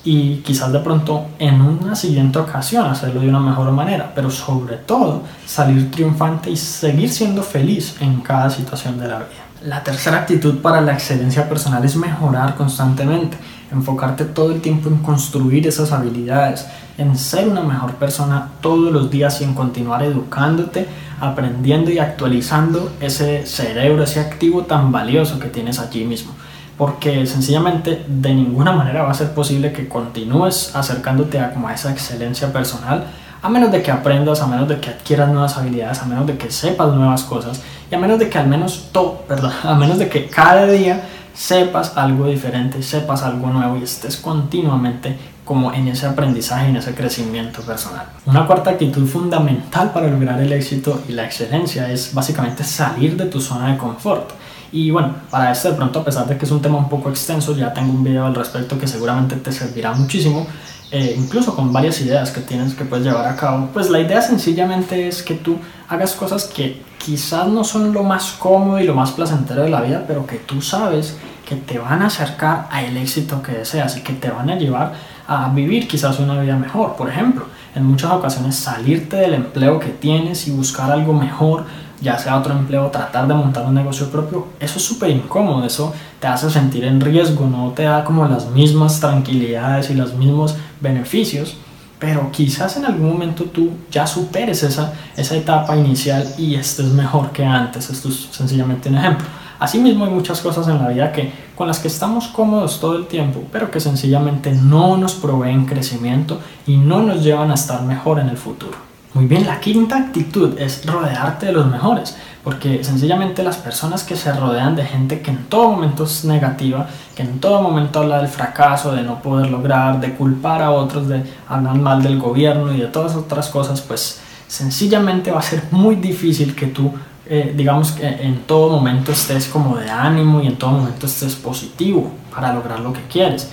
y 0.04 0.37
quizás 0.37 0.70
de 0.70 0.80
pronto 0.80 1.28
en 1.38 1.61
una 1.62 1.96
siguiente 1.96 2.38
ocasión 2.38 2.87
hacerlo 2.87 3.23
de 3.23 3.28
una 3.28 3.40
mejor 3.40 3.73
manera, 3.73 4.12
pero 4.14 4.30
sobre 4.30 4.76
todo 4.76 5.23
salir 5.46 5.90
triunfante 5.90 6.50
y 6.50 6.56
seguir 6.56 7.11
siendo 7.11 7.42
feliz 7.42 7.96
en 8.00 8.20
cada 8.20 8.50
situación 8.50 9.00
de 9.00 9.08
la 9.08 9.18
vida. 9.18 9.44
La 9.64 9.82
tercera 9.82 10.18
actitud 10.18 10.58
para 10.58 10.82
la 10.82 10.92
excelencia 10.92 11.49
personal 11.49 11.82
es 11.87 11.96
mejorar 11.96 12.54
constantemente, 12.54 13.38
enfocarte 13.73 14.26
todo 14.26 14.52
el 14.52 14.61
tiempo 14.61 14.90
en 14.90 14.99
construir 14.99 15.66
esas 15.66 15.90
habilidades, 15.90 16.66
en 16.99 17.16
ser 17.16 17.49
una 17.49 17.62
mejor 17.62 17.94
persona 17.94 18.50
todos 18.61 18.92
los 18.92 19.11
días 19.11 19.40
y 19.40 19.44
en 19.44 19.54
continuar 19.54 20.02
educándote, 20.02 20.87
aprendiendo 21.18 21.90
y 21.90 21.99
actualizando 21.99 22.92
ese 23.00 23.46
cerebro, 23.46 24.02
ese 24.02 24.20
activo 24.20 24.64
tan 24.64 24.92
valioso 24.92 25.38
que 25.38 25.49
tienes 25.49 25.78
allí 25.78 26.04
mismo 26.04 26.34
porque 26.76 27.26
sencillamente 27.26 28.04
de 28.07 28.35
ninguna 28.35 28.73
manera 28.73 29.02
va 29.02 29.11
a 29.11 29.14
ser 29.14 29.33
posible 29.33 29.73
que 29.73 29.88
continúes 29.88 30.75
acercándote 30.75 31.38
a, 31.38 31.52
como 31.52 31.69
a 31.69 31.75
esa 31.75 31.93
excelencia 31.93 32.52
personal 32.52 33.04
a 33.45 33.50
menos 33.50 33.71
de 33.71 33.83
que 33.83 33.90
aprendas, 33.90 34.40
a 34.40 34.47
menos 34.47 34.66
de 34.66 34.81
que 34.81 34.88
adquieras 34.88 35.28
nuevas 35.28 35.59
habilidades, 35.59 36.00
a 36.00 36.07
menos 36.07 36.26
de 36.26 36.38
que 36.38 36.50
sepas 36.50 36.95
nuevas 36.95 37.25
cosas 37.25 37.61
y 37.90 37.95
a 37.95 37.99
menos 37.99 38.19
de 38.19 38.31
que 38.31 38.38
al 38.38 38.49
menos 38.49 38.88
todo, 38.90 39.19
perdón, 39.28 39.52
a 39.62 39.75
menos 39.75 39.99
de 39.99 40.09
que 40.09 40.28
cada 40.28 40.66
día 40.66 41.02
sepas 41.35 41.99
algo 41.99 42.26
diferente, 42.26 42.83
sepas 42.83 43.23
algo 43.23 43.49
nuevo 43.50 43.76
y 43.76 43.83
estés 43.83 44.16
continuamente 44.16 45.19
como 45.45 45.75
en 45.75 45.88
ese 45.88 46.07
aprendizaje, 46.07 46.69
en 46.69 46.76
ese 46.76 46.95
crecimiento 46.95 47.61
personal. 47.61 48.07
Una 48.25 48.47
cuarta 48.47 48.71
actitud 48.71 49.07
fundamental 49.07 49.93
para 49.93 50.07
lograr 50.07 50.40
el 50.40 50.50
éxito 50.50 51.02
y 51.07 51.12
la 51.12 51.26
excelencia 51.26 51.90
es 51.90 52.14
básicamente 52.14 52.64
salir 52.64 53.14
de 53.19 53.26
tu 53.26 53.43
zona 53.43 53.73
de 53.73 53.76
confort. 53.76 54.31
Y 54.75 54.90
bueno, 54.90 55.14
para 55.31 55.52
esto 55.52 55.71
de 55.71 55.76
pronto, 55.76 56.00
a 56.00 56.04
pesar 56.04 56.26
de 56.26 56.37
que 56.37 56.45
es 56.45 56.50
un 56.50 56.61
tema 56.61 56.78
un 56.78 56.88
poco 56.88 57.09
extenso, 57.09 57.54
ya 57.54 57.73
tengo 57.73 57.93
un 57.93 58.02
video 58.02 58.26
al 58.26 58.35
respecto 58.35 58.76
que 58.76 58.88
seguramente 58.88 59.37
te 59.37 59.52
servirá 59.52 59.93
muchísimo, 59.93 60.49
eh, 60.90 61.14
incluso 61.16 61.54
con 61.54 61.73
varias 61.73 62.00
ideas 62.00 62.33
que 62.33 62.40
tienes 62.40 62.75
que 62.75 62.85
puedes 62.85 63.07
llevar 63.07 63.25
a 63.25 63.37
cabo. 63.37 63.69
Pues 63.73 63.88
la 63.88 64.00
idea 64.00 64.21
sencillamente 64.21 65.07
es 65.07 65.23
que 65.23 65.35
tú 65.35 65.59
hagas 65.88 66.14
cosas 66.14 66.47
que 66.47 66.83
quizás 66.99 67.47
no 67.47 67.62
son 67.62 67.93
lo 67.93 68.02
más 68.02 68.33
cómodo 68.33 68.81
y 68.81 68.85
lo 68.85 68.97
más 68.97 69.12
placentero 69.12 69.62
de 69.62 69.69
la 69.69 69.81
vida, 69.81 70.02
pero 70.09 70.26
que 70.26 70.38
tú 70.38 70.61
sabes 70.61 71.19
que 71.47 71.54
te 71.54 71.78
van 71.78 72.02
a 72.02 72.07
acercar 72.07 72.66
al 72.73 72.97
éxito 72.97 73.43
que 73.43 73.52
deseas 73.52 73.97
y 73.97 74.00
que 74.00 74.14
te 74.14 74.28
van 74.28 74.50
a 74.50 74.57
llevar 74.57 74.95
a 75.28 75.50
vivir 75.50 75.87
quizás 75.87 76.19
una 76.19 76.40
vida 76.40 76.57
mejor. 76.57 76.97
Por 76.97 77.09
ejemplo, 77.09 77.47
en 77.76 77.85
muchas 77.87 78.11
ocasiones 78.11 78.57
salirte 78.57 79.19
del 79.19 79.35
empleo 79.35 79.78
que 79.78 79.90
tienes 79.90 80.49
y 80.49 80.50
buscar 80.50 80.90
algo 80.90 81.12
mejor, 81.12 81.64
ya 82.04 82.18
sea 82.18 82.38
otro 82.38 82.52
empleo, 82.52 82.90
tratar 82.90 83.26
de 83.26 83.34
montar 83.34 83.64
un 83.66 83.75
negocio 83.75 84.11
propio, 84.11 84.46
eso 84.61 84.78
es 84.78 84.84
súper 84.84 85.11
incómodo, 85.11 85.64
eso 85.64 85.92
te 86.20 86.26
hace 86.26 86.50
sentir 86.50 86.84
en 86.84 87.00
riesgo, 87.00 87.46
no 87.46 87.70
te 87.70 87.84
da 87.84 88.04
como 88.04 88.28
las 88.28 88.50
mismas 88.50 89.00
tranquilidades 89.00 89.90
y 89.90 89.94
los 89.94 90.14
mismos 90.14 90.54
beneficios, 90.80 91.56
pero 91.99 92.30
quizás 92.30 92.76
en 92.76 92.84
algún 92.84 93.11
momento 93.11 93.44
tú 93.44 93.70
ya 93.90 94.06
superes 94.06 94.62
esa, 94.62 94.92
esa 95.16 95.34
etapa 95.34 95.76
inicial 95.76 96.34
y 96.37 96.54
estés 96.54 96.88
mejor 96.88 97.30
que 97.30 97.44
antes, 97.44 97.88
esto 97.88 98.08
es 98.08 98.28
sencillamente 98.30 98.90
un 98.90 98.99
ejemplo. 98.99 99.26
Asimismo 99.58 100.04
hay 100.04 100.11
muchas 100.11 100.40
cosas 100.40 100.68
en 100.68 100.78
la 100.78 100.88
vida 100.88 101.11
que, 101.11 101.32
con 101.54 101.66
las 101.66 101.78
que 101.78 101.88
estamos 101.88 102.26
cómodos 102.28 102.80
todo 102.80 102.96
el 102.96 103.06
tiempo, 103.06 103.44
pero 103.50 103.70
que 103.70 103.80
sencillamente 103.80 104.52
no 104.52 104.99
nos 104.99 105.14
proveen 105.14 105.64
crecimiento 105.64 106.38
y 106.66 106.76
no 106.76 107.02
nos 107.02 107.25
llevan 107.25 107.50
a 107.50 107.54
estar 107.54 107.82
mejor 107.82 108.18
en 108.18 108.28
el 108.28 108.37
futuro. 108.37 108.94
Muy 109.14 109.26
bien, 109.26 109.47
la 109.47 109.61
quinta 109.61 109.97
actitud 109.97 110.59
es 110.59 110.85
rodearte 110.85 111.47
de 111.47 111.52
los 111.52 111.71
mejores, 111.71 112.16
porque 112.42 112.83
sencillamente 112.83 113.44
las 113.44 113.56
personas 113.56 114.02
que 114.02 114.16
se 114.16 114.33
rodean 114.33 114.75
de 114.75 114.85
gente 114.85 115.21
que 115.21 115.30
en 115.30 115.44
todo 115.44 115.71
momento 115.71 116.02
es 116.02 116.25
negativa, 116.25 116.88
que 117.14 117.23
en 117.23 117.38
todo 117.38 117.62
momento 117.62 118.00
habla 118.00 118.18
del 118.18 118.26
fracaso, 118.26 118.90
de 118.90 119.02
no 119.02 119.23
poder 119.23 119.50
lograr, 119.50 120.00
de 120.00 120.14
culpar 120.14 120.62
a 120.62 120.73
otros, 120.73 121.06
de 121.06 121.23
hablar 121.49 121.76
mal 121.76 122.02
del 122.02 122.18
gobierno 122.18 122.75
y 122.75 122.80
de 122.80 122.88
todas 122.88 123.14
otras 123.14 123.49
cosas, 123.50 123.80
pues 123.83 124.21
sencillamente 124.49 125.30
va 125.30 125.38
a 125.38 125.42
ser 125.42 125.62
muy 125.71 125.94
difícil 125.94 126.56
que 126.56 126.66
tú, 126.66 126.92
eh, 127.26 127.54
digamos 127.56 127.92
que 127.92 128.09
en 128.09 128.40
todo 128.40 128.68
momento 128.68 129.12
estés 129.12 129.47
como 129.47 129.76
de 129.76 129.88
ánimo 129.88 130.40
y 130.40 130.49
en 130.49 130.56
todo 130.56 130.73
momento 130.73 131.06
estés 131.06 131.37
positivo 131.37 132.11
para 132.35 132.52
lograr 132.52 132.80
lo 132.80 132.92
que 132.92 133.02
quieres. 133.09 133.49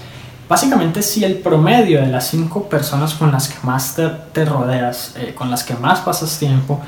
Básicamente, 0.52 1.02
si 1.02 1.24
el 1.24 1.36
promedio 1.36 2.02
de 2.02 2.08
las 2.08 2.28
cinco 2.28 2.68
personas 2.68 3.14
con 3.14 3.32
las 3.32 3.48
que 3.48 3.66
más 3.66 3.96
te, 3.96 4.44
rodeas, 4.44 5.14
eh, 5.16 5.34
con 5.34 5.50
las 5.50 5.64
que 5.64 5.76
más 5.76 6.02
pasas 6.02 6.38
tiempo, 6.38 6.82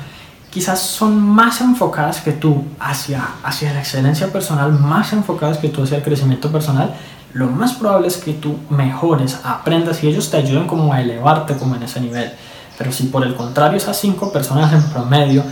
quizás 0.50 0.80
son 0.80 1.18
más 1.18 1.62
enfocadas 1.62 2.20
que 2.20 2.32
tú 2.32 2.62
hacia, 2.78 3.26
hacia 3.42 3.72
la 3.72 3.80
excelencia 3.80 4.30
personal, 4.30 4.70
más 4.70 5.14
enfocadas 5.14 5.56
que 5.56 5.70
tú 5.70 5.82
hacia 5.82 5.96
el 5.96 6.02
crecimiento 6.02 6.52
personal, 6.52 6.94
lo 7.32 7.46
más 7.46 7.72
probable 7.72 8.08
es 8.08 8.18
que 8.18 8.34
tú 8.34 8.58
mejores, 8.68 9.38
aprendas 9.42 10.04
y 10.04 10.08
ellos 10.08 10.30
te 10.30 10.36
ayuden 10.36 10.66
como 10.66 10.92
a 10.92 11.00
elevarte 11.00 11.56
como 11.56 11.74
en 11.74 11.84
ese 11.84 12.02
nivel. 12.02 12.34
Pero 12.76 12.92
si 12.92 13.04
por 13.04 13.24
el 13.24 13.34
contrario 13.34 13.78
esas 13.78 13.98
cinco 13.98 14.30
personas 14.30 14.74
en 14.74 14.82
promedio 14.90 15.42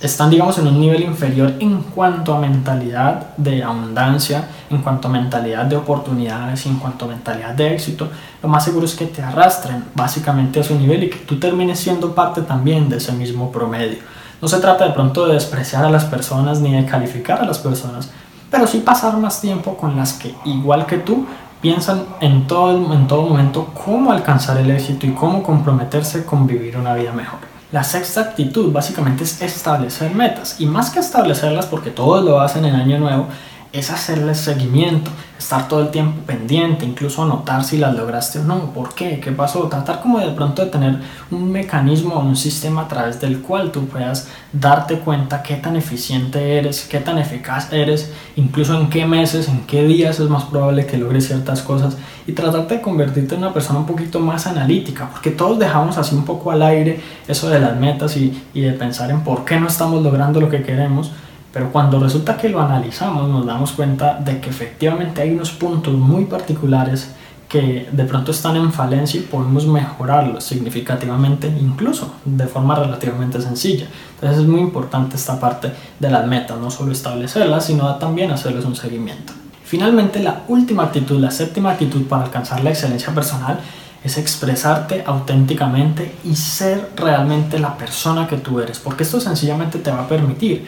están, 0.00 0.30
digamos, 0.30 0.56
en 0.58 0.66
un 0.66 0.80
nivel 0.80 1.02
inferior 1.02 1.52
en 1.60 1.82
cuanto 1.82 2.34
a 2.34 2.40
mentalidad 2.40 3.36
de 3.36 3.62
abundancia, 3.62 4.48
en 4.70 4.78
cuanto 4.78 5.08
a 5.08 5.10
mentalidad 5.10 5.66
de 5.66 5.76
oportunidades, 5.76 6.64
en 6.64 6.76
cuanto 6.78 7.04
a 7.04 7.08
mentalidad 7.08 7.54
de 7.54 7.74
éxito, 7.74 8.08
lo 8.42 8.48
más 8.48 8.64
seguro 8.64 8.86
es 8.86 8.94
que 8.94 9.06
te 9.06 9.22
arrastren 9.22 9.84
básicamente 9.94 10.60
a 10.60 10.64
su 10.64 10.74
nivel 10.74 11.04
y 11.04 11.10
que 11.10 11.18
tú 11.18 11.38
termines 11.38 11.78
siendo 11.78 12.14
parte 12.14 12.40
también 12.42 12.88
de 12.88 12.96
ese 12.96 13.12
mismo 13.12 13.52
promedio. 13.52 13.98
No 14.40 14.48
se 14.48 14.58
trata 14.58 14.86
de 14.86 14.94
pronto 14.94 15.26
de 15.26 15.34
despreciar 15.34 15.84
a 15.84 15.90
las 15.90 16.06
personas 16.06 16.60
ni 16.60 16.72
de 16.72 16.86
calificar 16.86 17.42
a 17.42 17.44
las 17.44 17.58
personas, 17.58 18.10
pero 18.50 18.66
sí 18.66 18.78
pasar 18.78 19.18
más 19.18 19.42
tiempo 19.42 19.76
con 19.76 19.96
las 19.96 20.14
que, 20.14 20.34
igual 20.46 20.86
que 20.86 20.96
tú, 20.96 21.26
piensan 21.60 22.04
en 22.20 22.46
todo, 22.46 22.94
en 22.94 23.06
todo 23.06 23.20
momento 23.20 23.66
cómo 23.84 24.12
alcanzar 24.12 24.56
el 24.56 24.70
éxito 24.70 25.06
y 25.06 25.10
cómo 25.10 25.42
comprometerse 25.42 26.24
con 26.24 26.46
vivir 26.46 26.78
una 26.78 26.94
vida 26.94 27.12
mejor. 27.12 27.49
La 27.72 27.84
sexta 27.84 28.20
actitud 28.22 28.72
básicamente 28.72 29.22
es 29.22 29.40
establecer 29.40 30.12
metas 30.12 30.56
y 30.58 30.66
más 30.66 30.90
que 30.90 30.98
establecerlas 30.98 31.66
porque 31.66 31.90
todos 31.90 32.24
lo 32.24 32.40
hacen 32.40 32.64
en 32.64 32.74
año 32.74 32.98
nuevo, 32.98 33.28
es 33.72 33.90
hacerles 33.90 34.38
seguimiento, 34.38 35.12
estar 35.38 35.68
todo 35.68 35.80
el 35.80 35.90
tiempo 35.90 36.20
pendiente, 36.26 36.84
incluso 36.84 37.22
anotar 37.22 37.62
si 37.62 37.78
las 37.78 37.94
lograste 37.94 38.40
o 38.40 38.44
no, 38.44 38.72
por 38.72 38.94
qué, 38.94 39.20
qué 39.20 39.30
pasó, 39.30 39.60
tratar 39.68 40.00
como 40.00 40.18
de 40.18 40.30
pronto 40.32 40.64
de 40.64 40.70
tener 40.70 40.98
un 41.30 41.52
mecanismo 41.52 42.16
o 42.16 42.20
un 42.20 42.36
sistema 42.36 42.82
a 42.82 42.88
través 42.88 43.20
del 43.20 43.40
cual 43.40 43.70
tú 43.70 43.86
puedas 43.86 44.28
darte 44.52 44.98
cuenta 44.98 45.42
qué 45.42 45.54
tan 45.54 45.76
eficiente 45.76 46.58
eres, 46.58 46.84
qué 46.90 46.98
tan 46.98 47.18
eficaz 47.18 47.72
eres, 47.72 48.12
incluso 48.34 48.78
en 48.78 48.90
qué 48.90 49.06
meses, 49.06 49.48
en 49.48 49.60
qué 49.66 49.84
días 49.84 50.18
es 50.18 50.28
más 50.28 50.44
probable 50.44 50.86
que 50.86 50.98
logres 50.98 51.28
ciertas 51.28 51.62
cosas 51.62 51.96
y 52.26 52.32
tratarte 52.32 52.76
de 52.76 52.82
convertirte 52.82 53.36
en 53.36 53.42
una 53.42 53.54
persona 53.54 53.78
un 53.78 53.86
poquito 53.86 54.18
más 54.18 54.48
analítica, 54.48 55.08
porque 55.10 55.30
todos 55.30 55.60
dejamos 55.60 55.96
así 55.96 56.16
un 56.16 56.24
poco 56.24 56.50
al 56.50 56.62
aire 56.62 57.00
eso 57.28 57.48
de 57.48 57.60
las 57.60 57.76
metas 57.76 58.16
y 58.16 58.32
de 58.52 58.72
pensar 58.72 59.10
en 59.12 59.22
por 59.22 59.44
qué 59.44 59.60
no 59.60 59.68
estamos 59.68 60.02
logrando 60.02 60.40
lo 60.40 60.48
que 60.48 60.62
queremos 60.64 61.12
pero 61.52 61.72
cuando 61.72 61.98
resulta 61.98 62.36
que 62.36 62.48
lo 62.48 62.60
analizamos 62.60 63.28
nos 63.28 63.44
damos 63.46 63.72
cuenta 63.72 64.14
de 64.14 64.40
que 64.40 64.50
efectivamente 64.50 65.22
hay 65.22 65.30
unos 65.32 65.50
puntos 65.50 65.94
muy 65.94 66.24
particulares 66.26 67.10
que 67.50 67.88
de 67.90 68.04
pronto 68.04 68.30
están 68.30 68.54
en 68.54 68.72
falencia 68.72 69.18
y 69.18 69.24
podemos 69.24 69.66
mejorarlos 69.66 70.44
significativamente, 70.44 71.48
incluso 71.48 72.14
de 72.24 72.46
forma 72.46 72.76
relativamente 72.76 73.42
sencilla. 73.42 73.86
Entonces 74.14 74.42
es 74.42 74.46
muy 74.46 74.60
importante 74.60 75.16
esta 75.16 75.40
parte 75.40 75.72
de 75.98 76.10
las 76.10 76.24
metas, 76.28 76.58
no 76.58 76.70
solo 76.70 76.92
establecerlas, 76.92 77.64
sino 77.64 77.92
también 77.96 78.30
hacerles 78.30 78.64
un 78.64 78.76
seguimiento. 78.76 79.32
Finalmente, 79.64 80.20
la 80.20 80.42
última 80.46 80.84
actitud, 80.84 81.18
la 81.18 81.32
séptima 81.32 81.72
actitud 81.72 82.02
para 82.04 82.24
alcanzar 82.24 82.62
la 82.62 82.70
excelencia 82.70 83.12
personal 83.12 83.58
es 84.04 84.16
expresarte 84.16 85.02
auténticamente 85.04 86.14
y 86.24 86.36
ser 86.36 86.90
realmente 86.96 87.58
la 87.58 87.76
persona 87.76 88.28
que 88.28 88.36
tú 88.36 88.60
eres, 88.60 88.78
porque 88.78 89.02
esto 89.02 89.20
sencillamente 89.20 89.80
te 89.80 89.90
va 89.90 90.02
a 90.02 90.08
permitir 90.08 90.66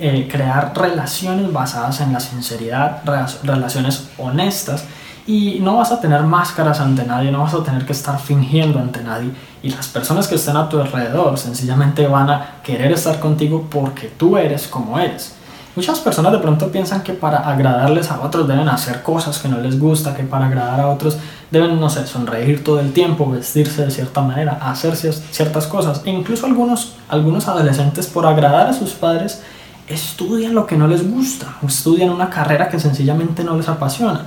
eh, 0.00 0.28
crear 0.30 0.72
relaciones 0.74 1.52
basadas 1.52 2.00
en 2.00 2.12
la 2.12 2.20
sinceridad, 2.20 3.02
relaciones 3.42 4.08
honestas 4.18 4.84
y 5.26 5.58
no 5.60 5.76
vas 5.76 5.92
a 5.92 6.00
tener 6.00 6.22
máscaras 6.22 6.80
ante 6.80 7.04
nadie, 7.04 7.30
no 7.30 7.40
vas 7.40 7.54
a 7.54 7.62
tener 7.62 7.84
que 7.84 7.92
estar 7.92 8.18
fingiendo 8.18 8.78
ante 8.78 9.02
nadie 9.02 9.30
y 9.62 9.70
las 9.70 9.88
personas 9.88 10.26
que 10.26 10.36
estén 10.36 10.56
a 10.56 10.68
tu 10.68 10.80
alrededor 10.80 11.38
sencillamente 11.38 12.06
van 12.06 12.30
a 12.30 12.54
querer 12.62 12.92
estar 12.92 13.20
contigo 13.20 13.66
porque 13.70 14.08
tú 14.08 14.36
eres 14.36 14.66
como 14.66 14.98
eres. 14.98 15.34
Muchas 15.76 16.00
personas 16.00 16.32
de 16.32 16.38
pronto 16.38 16.72
piensan 16.72 17.02
que 17.02 17.12
para 17.12 17.38
agradarles 17.38 18.10
a 18.10 18.20
otros 18.20 18.48
deben 18.48 18.68
hacer 18.68 19.02
cosas 19.02 19.38
que 19.38 19.48
no 19.48 19.60
les 19.60 19.78
gusta, 19.78 20.16
que 20.16 20.24
para 20.24 20.46
agradar 20.46 20.80
a 20.80 20.88
otros 20.88 21.16
deben, 21.50 21.78
no 21.78 21.88
sé, 21.88 22.06
sonreír 22.08 22.64
todo 22.64 22.80
el 22.80 22.92
tiempo, 22.92 23.30
vestirse 23.30 23.84
de 23.84 23.90
cierta 23.92 24.20
manera, 24.20 24.58
hacer 24.62 24.96
ciertas 24.96 25.68
cosas. 25.68 26.02
E 26.04 26.10
incluso 26.10 26.46
algunos, 26.46 26.94
algunos 27.08 27.46
adolescentes 27.46 28.08
por 28.08 28.26
agradar 28.26 28.66
a 28.66 28.72
sus 28.72 28.90
padres 28.94 29.42
estudian 29.90 30.54
lo 30.54 30.66
que 30.66 30.76
no 30.76 30.86
les 30.86 31.08
gusta, 31.08 31.56
estudian 31.66 32.10
una 32.10 32.30
carrera 32.30 32.68
que 32.68 32.78
sencillamente 32.78 33.44
no 33.44 33.56
les 33.56 33.68
apasiona. 33.68 34.24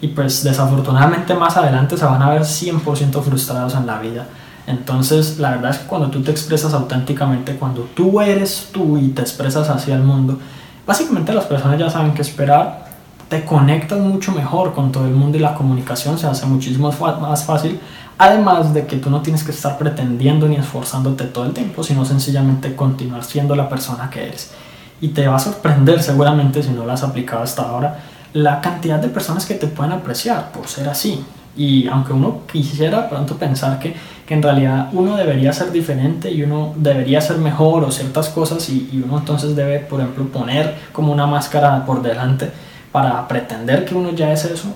Y 0.00 0.08
pues 0.08 0.44
desafortunadamente 0.44 1.34
más 1.34 1.56
adelante 1.56 1.96
se 1.96 2.04
van 2.04 2.22
a 2.22 2.30
ver 2.30 2.42
100% 2.42 3.22
frustrados 3.22 3.74
en 3.74 3.86
la 3.86 3.98
vida. 3.98 4.26
Entonces, 4.66 5.38
la 5.38 5.52
verdad 5.52 5.70
es 5.70 5.78
que 5.78 5.86
cuando 5.86 6.10
tú 6.10 6.22
te 6.22 6.30
expresas 6.30 6.74
auténticamente, 6.74 7.56
cuando 7.56 7.82
tú 7.94 8.20
eres 8.20 8.70
tú 8.72 8.98
y 8.98 9.08
te 9.08 9.22
expresas 9.22 9.68
hacia 9.70 9.94
el 9.94 10.02
mundo, 10.02 10.38
básicamente 10.86 11.32
las 11.32 11.44
personas 11.44 11.78
ya 11.78 11.88
saben 11.88 12.14
qué 12.14 12.22
esperar, 12.22 12.86
te 13.28 13.44
conectas 13.44 13.98
mucho 13.98 14.32
mejor 14.32 14.74
con 14.74 14.92
todo 14.92 15.06
el 15.06 15.14
mundo 15.14 15.38
y 15.38 15.40
la 15.40 15.54
comunicación 15.54 16.18
se 16.18 16.26
hace 16.26 16.46
muchísimo 16.46 16.92
más 17.20 17.44
fácil. 17.44 17.80
Además 18.18 18.72
de 18.72 18.86
que 18.86 18.96
tú 18.96 19.10
no 19.10 19.20
tienes 19.20 19.44
que 19.44 19.50
estar 19.50 19.78
pretendiendo 19.78 20.48
ni 20.48 20.56
esforzándote 20.56 21.24
todo 21.24 21.44
el 21.44 21.52
tiempo, 21.52 21.82
sino 21.82 22.04
sencillamente 22.04 22.74
continuar 22.74 23.24
siendo 23.24 23.54
la 23.54 23.68
persona 23.68 24.10
que 24.10 24.26
eres. 24.26 24.52
Y 25.00 25.08
te 25.08 25.26
va 25.26 25.36
a 25.36 25.38
sorprender 25.38 26.02
seguramente 26.02 26.62
si 26.62 26.70
no 26.70 26.84
lo 26.84 26.92
has 26.92 27.02
aplicado 27.02 27.42
hasta 27.42 27.62
ahora 27.62 27.98
la 28.32 28.60
cantidad 28.60 28.98
de 28.98 29.08
personas 29.08 29.46
que 29.46 29.54
te 29.54 29.66
pueden 29.66 29.92
apreciar 29.92 30.52
por 30.52 30.68
ser 30.68 30.88
así. 30.88 31.24
Y 31.56 31.88
aunque 31.88 32.12
uno 32.12 32.42
quisiera 32.50 33.08
pronto 33.08 33.36
pensar 33.36 33.78
que, 33.78 33.94
que 34.26 34.34
en 34.34 34.42
realidad 34.42 34.88
uno 34.92 35.16
debería 35.16 35.52
ser 35.52 35.72
diferente 35.72 36.30
y 36.30 36.42
uno 36.42 36.74
debería 36.76 37.20
ser 37.20 37.38
mejor 37.38 37.84
o 37.84 37.90
ciertas 37.90 38.28
cosas 38.28 38.68
y, 38.68 38.90
y 38.92 39.02
uno 39.02 39.18
entonces 39.18 39.56
debe, 39.56 39.78
por 39.80 40.00
ejemplo, 40.00 40.26
poner 40.26 40.74
como 40.92 41.12
una 41.12 41.26
máscara 41.26 41.84
por 41.86 42.02
delante 42.02 42.50
para 42.92 43.26
pretender 43.28 43.84
que 43.84 43.94
uno 43.94 44.12
ya 44.12 44.32
es 44.32 44.44
eso, 44.44 44.68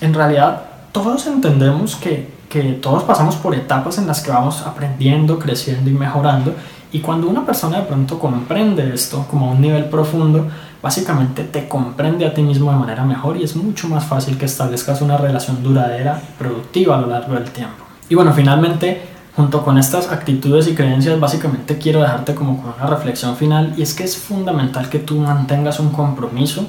en 0.00 0.14
realidad 0.14 0.62
todos 0.92 1.26
entendemos 1.26 1.96
que, 1.96 2.28
que 2.48 2.62
todos 2.74 3.02
pasamos 3.02 3.36
por 3.36 3.54
etapas 3.54 3.98
en 3.98 4.06
las 4.06 4.20
que 4.20 4.30
vamos 4.30 4.62
aprendiendo, 4.62 5.38
creciendo 5.38 5.90
y 5.90 5.92
mejorando. 5.92 6.54
Y 6.90 7.00
cuando 7.00 7.28
una 7.28 7.44
persona 7.44 7.80
de 7.80 7.84
pronto 7.84 8.18
comprende 8.18 8.94
esto 8.94 9.26
como 9.30 9.48
a 9.48 9.52
un 9.52 9.60
nivel 9.60 9.86
profundo, 9.86 10.46
básicamente 10.82 11.44
te 11.44 11.68
comprende 11.68 12.24
a 12.26 12.32
ti 12.32 12.42
mismo 12.42 12.70
de 12.70 12.78
manera 12.78 13.04
mejor 13.04 13.36
y 13.36 13.44
es 13.44 13.56
mucho 13.56 13.88
más 13.88 14.06
fácil 14.06 14.38
que 14.38 14.46
establezcas 14.46 15.02
una 15.02 15.18
relación 15.18 15.62
duradera 15.62 16.20
productiva 16.38 16.96
a 16.96 17.00
lo 17.00 17.08
largo 17.08 17.34
del 17.34 17.44
tiempo. 17.50 17.84
Y 18.08 18.14
bueno, 18.14 18.32
finalmente, 18.32 19.02
junto 19.36 19.62
con 19.62 19.76
estas 19.76 20.10
actitudes 20.10 20.66
y 20.66 20.74
creencias, 20.74 21.20
básicamente 21.20 21.76
quiero 21.76 22.00
dejarte 22.00 22.34
como 22.34 22.62
con 22.62 22.72
una 22.74 22.86
reflexión 22.86 23.36
final 23.36 23.74
y 23.76 23.82
es 23.82 23.92
que 23.92 24.04
es 24.04 24.16
fundamental 24.16 24.88
que 24.88 24.98
tú 24.98 25.16
mantengas 25.18 25.80
un 25.80 25.90
compromiso 25.90 26.66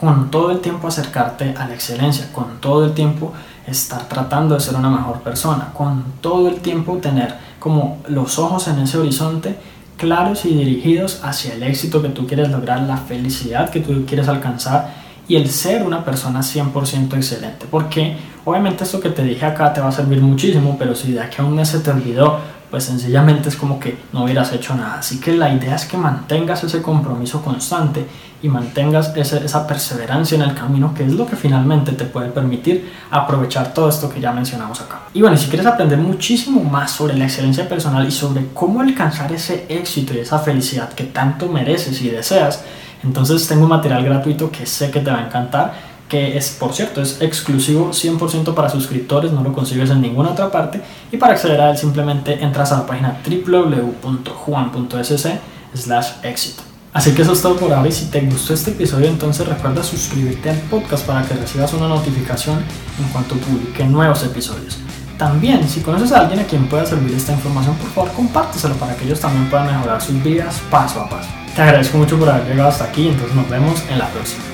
con 0.00 0.30
todo 0.30 0.50
el 0.50 0.60
tiempo 0.60 0.88
acercarte 0.88 1.54
a 1.56 1.68
la 1.68 1.74
excelencia, 1.74 2.32
con 2.32 2.60
todo 2.60 2.86
el 2.86 2.92
tiempo 2.92 3.34
estar 3.70 4.08
tratando 4.08 4.54
de 4.54 4.60
ser 4.60 4.74
una 4.74 4.90
mejor 4.90 5.20
persona, 5.20 5.72
con 5.72 6.04
todo 6.20 6.48
el 6.48 6.56
tiempo 6.56 6.98
tener 6.98 7.34
como 7.58 7.98
los 8.08 8.38
ojos 8.38 8.68
en 8.68 8.78
ese 8.80 8.98
horizonte 8.98 9.56
claros 9.96 10.46
y 10.46 10.54
dirigidos 10.54 11.20
hacia 11.22 11.54
el 11.54 11.62
éxito 11.62 12.00
que 12.00 12.08
tú 12.08 12.26
quieres 12.26 12.50
lograr, 12.50 12.80
la 12.82 12.96
felicidad 12.96 13.68
que 13.68 13.80
tú 13.80 14.06
quieres 14.06 14.28
alcanzar 14.28 14.94
y 15.28 15.36
el 15.36 15.48
ser 15.48 15.82
una 15.82 16.04
persona 16.04 16.40
100% 16.40 17.14
excelente. 17.14 17.66
Porque 17.70 18.16
obviamente 18.44 18.84
esto 18.84 18.98
que 18.98 19.10
te 19.10 19.22
dije 19.22 19.44
acá 19.44 19.72
te 19.72 19.80
va 19.80 19.88
a 19.88 19.92
servir 19.92 20.20
muchísimo, 20.22 20.76
pero 20.78 20.94
si 20.94 21.12
de 21.12 21.20
aquí 21.20 21.36
a 21.40 21.44
un 21.44 21.54
mes 21.54 21.68
se 21.68 21.80
te 21.80 21.90
olvidó, 21.90 22.38
pues 22.70 22.84
sencillamente 22.84 23.48
es 23.48 23.56
como 23.56 23.80
que 23.80 23.98
no 24.12 24.24
hubieras 24.24 24.52
hecho 24.52 24.74
nada. 24.74 25.00
Así 25.00 25.18
que 25.20 25.32
la 25.32 25.52
idea 25.52 25.74
es 25.74 25.84
que 25.84 25.96
mantengas 25.96 26.62
ese 26.62 26.80
compromiso 26.80 27.42
constante 27.42 28.06
y 28.42 28.48
mantengas 28.48 29.14
esa 29.16 29.66
perseverancia 29.66 30.36
en 30.36 30.42
el 30.42 30.54
camino, 30.54 30.94
que 30.94 31.04
es 31.04 31.12
lo 31.12 31.26
que 31.26 31.36
finalmente 31.36 31.92
te 31.92 32.04
puede 32.04 32.30
permitir 32.30 32.90
aprovechar 33.10 33.74
todo 33.74 33.88
esto 33.88 34.08
que 34.08 34.20
ya 34.20 34.32
mencionamos 34.32 34.80
acá. 34.80 35.00
Y 35.12 35.20
bueno, 35.20 35.36
si 35.36 35.48
quieres 35.48 35.66
aprender 35.66 35.98
muchísimo 35.98 36.62
más 36.62 36.92
sobre 36.92 37.16
la 37.16 37.24
excelencia 37.24 37.68
personal 37.68 38.06
y 38.06 38.10
sobre 38.10 38.46
cómo 38.54 38.80
alcanzar 38.80 39.30
ese 39.32 39.66
éxito 39.68 40.14
y 40.14 40.18
esa 40.18 40.38
felicidad 40.38 40.90
que 40.92 41.04
tanto 41.04 41.48
mereces 41.48 42.00
y 42.00 42.08
deseas, 42.08 42.62
entonces 43.02 43.46
tengo 43.46 43.66
material 43.66 44.04
gratuito 44.04 44.50
que 44.50 44.66
sé 44.66 44.90
que 44.90 45.00
te 45.00 45.10
va 45.10 45.18
a 45.18 45.26
encantar 45.26 45.89
que 46.10 46.36
es, 46.36 46.50
por 46.50 46.74
cierto, 46.74 47.00
es 47.00 47.22
exclusivo 47.22 47.90
100% 47.90 48.52
para 48.52 48.68
suscriptores, 48.68 49.32
no 49.32 49.44
lo 49.44 49.52
consigues 49.52 49.90
en 49.90 50.00
ninguna 50.02 50.32
otra 50.32 50.50
parte. 50.50 50.82
Y 51.10 51.16
para 51.16 51.34
acceder 51.34 51.60
a 51.60 51.70
él 51.70 51.78
simplemente 51.78 52.42
entras 52.42 52.72
a 52.72 52.78
la 52.78 52.86
página 52.86 53.20
www.juan.sc 53.24 55.28
slash 55.72 56.08
éxito. 56.24 56.62
Así 56.92 57.14
que 57.14 57.22
eso 57.22 57.32
es 57.32 57.40
todo 57.40 57.56
por 57.56 57.72
ahora 57.72 57.88
y 57.88 57.92
si 57.92 58.06
te 58.06 58.20
gustó 58.22 58.52
este 58.52 58.72
episodio 58.72 59.06
entonces 59.06 59.46
recuerda 59.46 59.84
suscribirte 59.84 60.50
al 60.50 60.56
podcast 60.62 61.06
para 61.06 61.22
que 61.22 61.34
recibas 61.34 61.72
una 61.72 61.86
notificación 61.86 62.64
en 62.98 63.08
cuanto 63.12 63.36
publique 63.36 63.84
nuevos 63.84 64.24
episodios. 64.24 64.76
También, 65.16 65.68
si 65.68 65.82
conoces 65.82 66.10
a 66.10 66.22
alguien 66.22 66.40
a 66.40 66.44
quien 66.44 66.66
pueda 66.66 66.84
servir 66.84 67.14
esta 67.14 67.32
información, 67.32 67.76
por 67.76 67.90
favor 67.90 68.10
compárteselo 68.12 68.74
para 68.74 68.96
que 68.96 69.04
ellos 69.04 69.20
también 69.20 69.48
puedan 69.48 69.68
mejorar 69.68 70.02
sus 70.02 70.20
vidas 70.24 70.60
paso 70.68 71.02
a 71.02 71.08
paso. 71.08 71.28
Te 71.54 71.62
agradezco 71.62 71.98
mucho 71.98 72.18
por 72.18 72.28
haber 72.28 72.48
llegado 72.48 72.70
hasta 72.70 72.86
aquí, 72.86 73.06
entonces 73.06 73.36
nos 73.36 73.48
vemos 73.48 73.80
en 73.88 73.98
la 73.98 74.08
próxima. 74.08 74.49